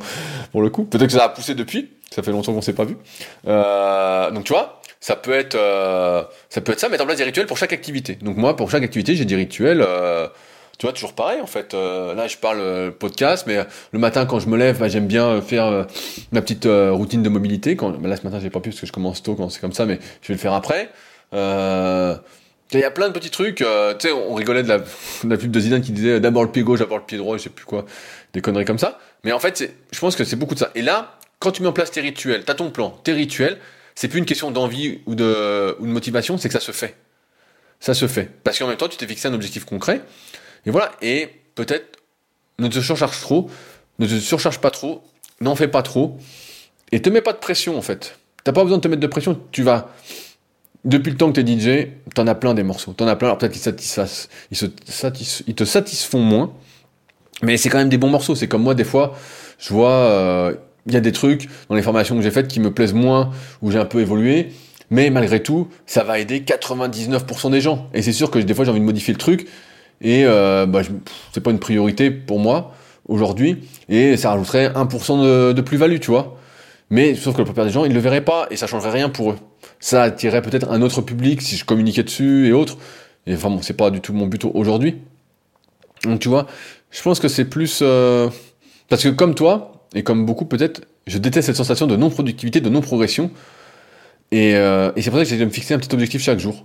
[0.52, 1.90] pour le coup, peut-être que ça a poussé depuis.
[2.10, 2.96] Ça fait longtemps qu'on s'est pas vu.
[3.44, 5.58] donc, tu vois, ça peut être,
[6.48, 8.16] ça peut être ça, mettre en place des rituels pour chaque activité.
[8.22, 9.86] Donc, moi, pour chaque activité, j'ai des rituels
[10.78, 11.74] tu vois, toujours pareil en fait.
[11.74, 14.88] Euh, là, je parle euh, podcast, mais euh, le matin quand je me lève, bah,
[14.88, 15.86] j'aime bien faire
[16.32, 17.76] ma petite routine de mobilité.
[17.76, 19.60] Quand, bah, là, ce matin, j'ai pas pu parce que je commence tôt quand c'est
[19.60, 20.90] comme ça, mais je vais le faire après.
[21.32, 23.56] Il y a plein de petits trucs.
[23.58, 23.64] tu
[24.00, 24.78] sais, on rigolait de la,
[25.24, 27.36] de la pub de Zidane qui disait d'abord le pied gauche, d'abord le pied droit,
[27.38, 27.86] je sais plus quoi,
[28.32, 28.98] des conneries comme ça.
[29.24, 30.70] Mais en fait, je pense que c'est beaucoup de ça.
[30.74, 33.58] Et là, quand tu mets en place tes rituels, t'as ton plan, tes rituels,
[33.94, 36.96] c'est plus une question d'envie ou de, ou de motivation, c'est que ça se fait.
[37.80, 38.30] Ça se fait.
[38.44, 40.02] Parce qu'en même temps, tu t'es fixé un objectif concret.
[40.66, 41.98] Et voilà, et peut-être
[42.58, 43.48] ne te surcharge trop,
[43.98, 45.02] ne te surcharge pas trop,
[45.40, 46.18] n'en fais pas trop,
[46.92, 48.18] et te mets pas de pression en fait.
[48.44, 49.90] T'as pas besoin de te mettre de pression, tu vas.
[50.84, 52.92] Depuis le temps que t'es DJ, t'en as plein des morceaux.
[52.92, 56.52] T'en as plein, alors peut-être qu'ils te satisfont moins,
[57.42, 58.36] mais c'est quand même des bons morceaux.
[58.36, 59.16] C'est comme moi, des fois,
[59.58, 60.54] je vois, euh,
[60.86, 63.30] il y a des trucs dans les formations que j'ai faites qui me plaisent moins,
[63.62, 64.52] où j'ai un peu évolué,
[64.90, 67.88] mais malgré tout, ça va aider 99% des gens.
[67.92, 69.48] Et c'est sûr que des fois, j'ai envie de modifier le truc,
[70.00, 70.82] et euh, bah,
[71.32, 72.74] c'est pas une priorité pour moi
[73.08, 76.36] aujourd'hui, et ça rajouterait 1% de, plus-value, tu vois.
[76.90, 79.08] Mais sauf que la plupart des gens, ils le verraient pas et ça changerait rien
[79.08, 79.36] pour eux.
[79.80, 82.78] Ça attirerait peut-être un autre public si je communiquais dessus et autres.
[83.26, 84.96] Et enfin bon, c'est pas du tout mon but aujourd'hui.
[86.04, 86.46] Donc tu vois,
[86.90, 88.28] je pense que c'est plus euh,
[88.88, 92.68] parce que comme toi et comme beaucoup peut-être, je déteste cette sensation de non-productivité, de
[92.68, 93.30] non-progression.
[94.30, 96.38] Et, euh, et c'est pour ça que j'ai de me fixer un petit objectif chaque
[96.38, 96.64] jour.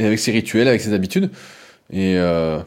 [0.00, 1.30] Et avec ses rituels, avec ses habitudes.
[1.92, 2.58] Et, euh,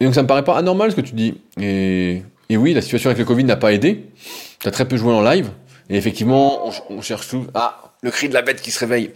[0.00, 1.40] et donc ça me paraît pas anormal ce que tu dis.
[1.60, 4.04] Et, oui, la situation avec le Covid n'a pas aidé.
[4.60, 5.50] Tu as très peu joué en live.
[5.90, 7.46] Et effectivement, on, cherche tout.
[7.54, 9.10] Ah, le cri de la bête qui se réveille.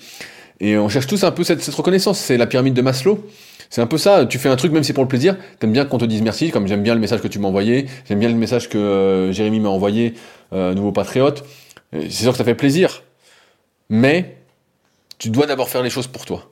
[0.60, 2.18] Et on cherche tous un peu cette, reconnaissance.
[2.18, 3.24] C'est la pyramide de Maslow.
[3.70, 4.26] C'est un peu ça.
[4.26, 5.36] Tu fais un truc, même si c'est pour le plaisir.
[5.58, 7.86] T'aimes bien qu'on te dise merci, comme j'aime bien le message que tu m'as envoyé.
[8.08, 10.14] J'aime bien le message que euh, Jérémy m'a envoyé,
[10.52, 11.44] euh, nouveau patriote.
[11.92, 13.02] C'est sûr que ça fait plaisir.
[13.88, 14.36] Mais
[15.18, 16.50] tu dois d'abord faire les choses pour toi.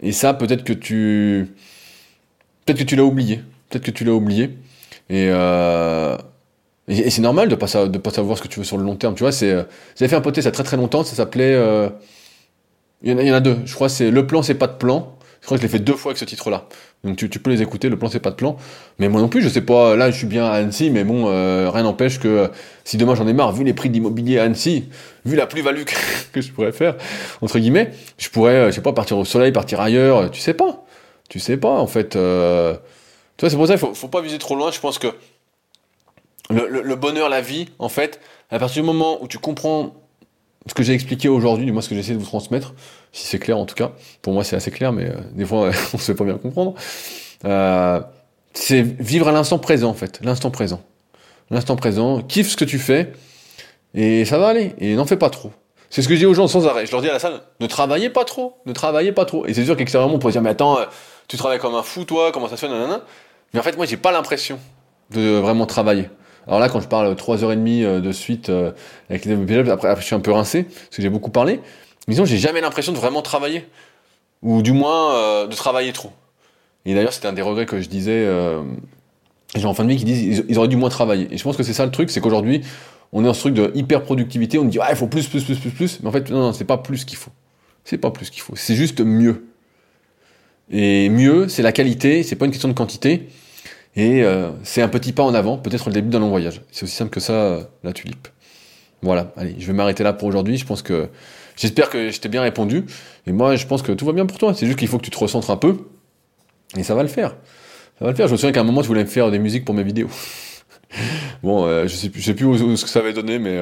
[0.00, 1.48] Et ça, peut-être que tu,
[2.64, 3.40] peut-être que tu l'as oublié.
[3.68, 4.50] Peut-être que tu l'as oublié.
[5.10, 6.16] Et euh,
[6.88, 9.14] c'est normal de pas pas savoir ce que tu veux sur le long terme.
[9.14, 9.64] Tu vois, c'est, euh,
[9.96, 11.04] j'avais fait un poté ça très très longtemps.
[11.04, 11.88] Ça s'appelait, euh,
[13.02, 13.58] il, y en a, deux.
[13.64, 15.16] Je crois c'est le plan c'est pas de plan.
[15.44, 16.68] Je crois que je l'ai fait deux fois avec ce titre-là.
[17.04, 17.90] Donc tu, peux les écouter.
[17.90, 18.56] Le plan c'est pas de plan.
[18.98, 19.94] Mais moi non plus, je sais pas.
[19.94, 22.50] Là, je suis bien à Annecy, mais bon, euh, rien n'empêche que
[22.84, 24.88] si demain j'en ai marre, vu les prix de l'immobilier à Annecy,
[25.26, 25.82] vu la plus-value
[26.32, 26.96] que, je pourrais faire
[27.42, 30.30] entre guillemets, je pourrais, je sais pas, partir au soleil, partir ailleurs.
[30.30, 30.86] Tu sais pas.
[31.28, 32.10] Tu sais pas en fait.
[32.10, 34.70] tu vois, c'est pour ça, il faut, faut pas viser trop loin.
[34.70, 35.08] Je pense que
[36.50, 38.20] le, bonheur, la vie, en fait,
[38.50, 39.94] à partir du moment où tu comprends
[40.66, 42.74] ce que j'ai expliqué aujourd'hui, du moins ce que j'essaie de vous transmettre,
[43.14, 43.92] si c'est clair en tout cas,
[44.22, 46.74] pour moi c'est assez clair, mais euh, des fois on se fait pas bien comprendre,
[47.44, 48.00] euh,
[48.52, 50.82] c'est vivre à l'instant présent en fait, l'instant présent.
[51.50, 53.12] L'instant présent, kiffe ce que tu fais,
[53.94, 55.52] et ça va aller, et n'en fais pas trop.
[55.90, 56.86] C'est ce que je dis aux gens sans arrêt.
[56.86, 59.46] Je leur dis à la salle, ne travaillez pas trop, ne travaillez pas trop.
[59.46, 60.86] Et c'est sûr qu'extérieurement on pourrait dire, mais attends, euh,
[61.28, 63.02] tu travailles comme un fou toi, comment ça se fait, nanana.
[63.52, 64.58] Mais en fait moi j'ai pas l'impression
[65.10, 66.08] de vraiment travailler.
[66.48, 68.50] Alors là, quand je parle 3h30 euh, de suite
[69.08, 69.34] avec les
[69.70, 71.60] après, après, je suis un peu rincé, parce que j'ai beaucoup parlé.
[72.08, 73.66] Disons, j'ai jamais l'impression de vraiment travailler.
[74.42, 76.12] Ou du moins, euh, de travailler trop.
[76.84, 78.62] Et d'ailleurs, c'était un des regrets que je disais, euh,
[79.56, 81.28] gens en fin de vie qui disent ils, auraient dû moins travailler.
[81.30, 82.60] Et je pense que c'est ça le truc, c'est qu'aujourd'hui,
[83.12, 85.44] on est dans ce truc de hyper productivité, on dit, ah, il faut plus, plus,
[85.44, 86.00] plus, plus, plus.
[86.02, 87.30] Mais en fait, non, non, c'est pas plus qu'il faut.
[87.84, 88.56] C'est pas plus qu'il faut.
[88.56, 89.46] C'est juste mieux.
[90.70, 93.28] Et mieux, c'est la qualité, c'est pas une question de quantité.
[93.96, 96.62] Et euh, c'est un petit pas en avant, peut-être le début d'un long voyage.
[96.72, 98.28] C'est aussi simple que ça, euh, la tulipe.
[99.02, 100.56] Voilà, allez, je vais m'arrêter là pour aujourd'hui.
[100.56, 101.08] Je pense que
[101.56, 102.84] j'espère que je t'ai bien répondu.
[103.26, 104.54] Et moi, je pense que tout va bien pour toi.
[104.54, 105.76] C'est juste qu'il faut que tu te recentres un peu.
[106.76, 107.36] Et ça va le faire.
[107.98, 108.26] Ça va le faire.
[108.26, 110.08] Je me souviens qu'à un moment, tu voulais me faire des musiques pour mes vidéos.
[111.42, 113.60] bon, euh, je sais plus, sais plus où, ce que ça avait donné, mais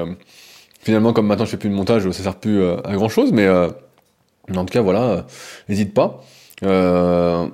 [0.80, 3.32] finalement, comme maintenant je fais plus de montage, ça sert plus à grand chose.
[3.32, 5.26] Mais en tout cas, voilà,
[5.68, 6.22] n'hésite pas.
[6.64, 7.46] Euh,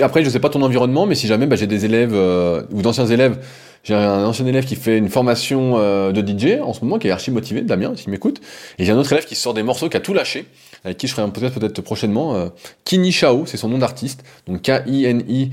[0.00, 2.82] après, je sais pas ton environnement, mais si jamais bah, j'ai des élèves euh, ou
[2.82, 3.38] d'anciens élèves,
[3.84, 7.06] j'ai un ancien élève qui fait une formation euh, de DJ en ce moment, qui
[7.08, 8.40] est archi motivé, Damien, s'il m'écoute,
[8.78, 10.46] et j'ai un autre élève qui sort des morceaux, qui a tout lâché,
[10.84, 12.34] avec qui je ferai peut-être peut-être prochainement.
[12.34, 12.48] Euh,
[12.84, 15.52] Kini Shao, c'est son nom d'artiste, donc K-I-N-I-S-H-A-O.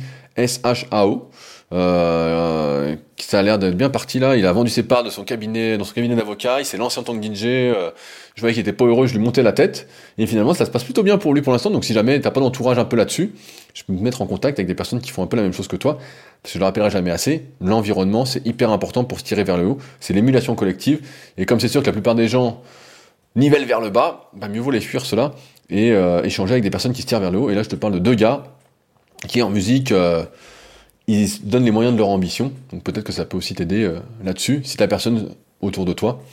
[1.73, 4.35] Euh, ça a l'air d'être bien parti là.
[4.35, 6.59] Il a vendu ses parts de son cabinet, dans son cabinet d'avocat.
[6.59, 7.45] Il s'est lancé en tant que DJ.
[7.45, 7.91] Euh,
[8.35, 9.87] je voyais qu'il était pas heureux, je lui montais la tête.
[10.17, 11.69] Et finalement, ça se passe plutôt bien pour lui pour l'instant.
[11.69, 13.33] Donc si jamais t'as pas d'entourage un peu là-dessus,
[13.73, 15.53] je peux me mettre en contact avec des personnes qui font un peu la même
[15.53, 15.97] chose que toi.
[16.41, 17.45] Parce que je le rappellerai jamais assez.
[17.59, 19.77] L'environnement, c'est hyper important pour se tirer vers le haut.
[19.99, 21.01] C'est l'émulation collective.
[21.37, 22.61] Et comme c'est sûr que la plupart des gens
[23.35, 25.33] nivellent vers le bas, bah mieux vaut les fuir cela
[25.69, 27.49] et euh, échanger avec des personnes qui se tirent vers le haut.
[27.49, 28.43] Et là, je te parle de deux gars
[29.27, 29.93] qui en musique
[31.07, 32.53] ils donnent les moyens de leur ambition.
[32.71, 34.61] Donc peut-être que ça peut aussi t'aider euh, là-dessus.
[34.63, 35.29] Si la personne
[35.61, 36.23] autour de toi,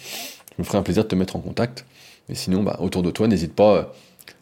[0.59, 1.85] je me ferai un plaisir de te mettre en contact.
[2.29, 3.83] Mais sinon, bah, autour de toi, n'hésite pas euh,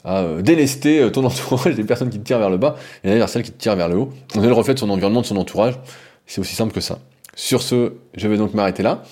[0.05, 3.29] à euh, délester ton entourage des personnes qui te tirent vers le bas et d'ailleurs
[3.29, 4.13] celles qui te tirent vers le haut.
[4.35, 5.79] On est le reflet de son environnement, de son entourage.
[6.27, 6.99] C'est aussi simple que ça.
[7.37, 9.05] Sur ce, je vais donc m'arrêter là.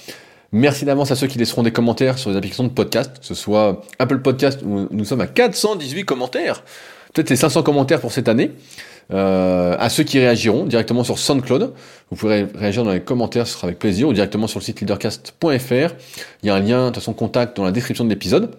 [0.50, 3.34] Merci d'avance à ceux qui laisseront des commentaires sur les applications de podcast, que ce
[3.34, 6.62] soit Apple Podcast où nous sommes à 418 commentaires.
[7.12, 8.52] Peut-être c'est 500 commentaires pour cette année.
[9.12, 11.74] Euh, à ceux qui réagiront directement sur SoundCloud.
[12.10, 14.80] Vous pourrez réagir dans les commentaires, ce sera avec plaisir, ou directement sur le site
[14.80, 15.94] leadercast.fr.
[16.42, 18.50] Il y a un lien de son contact dans la description de l'épisode.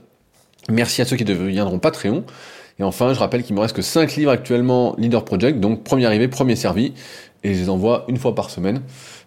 [0.70, 2.24] Merci à ceux qui deviendront Patreon.
[2.80, 6.06] Et enfin, je rappelle qu'il me reste que 5 livres actuellement Leader Project, donc premier
[6.06, 6.94] arrivé, premier servi,
[7.44, 8.82] et je les envoie une fois par semaine.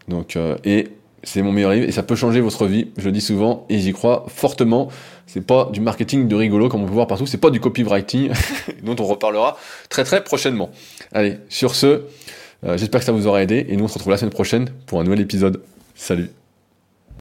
[0.08, 0.88] Donc, euh, et
[1.22, 3.78] c'est mon meilleur livre et ça peut changer votre vie, je le dis souvent et
[3.78, 4.88] j'y crois fortement.
[5.28, 8.32] C'est pas du marketing de rigolo comme on peut voir partout, c'est pas du copywriting
[8.82, 9.56] dont on reparlera
[9.90, 10.70] très très prochainement.
[11.12, 12.02] Allez, sur ce,
[12.66, 14.70] euh, j'espère que ça vous aura aidé et nous on se retrouve la semaine prochaine
[14.86, 15.60] pour un nouvel épisode.
[15.94, 16.30] Salut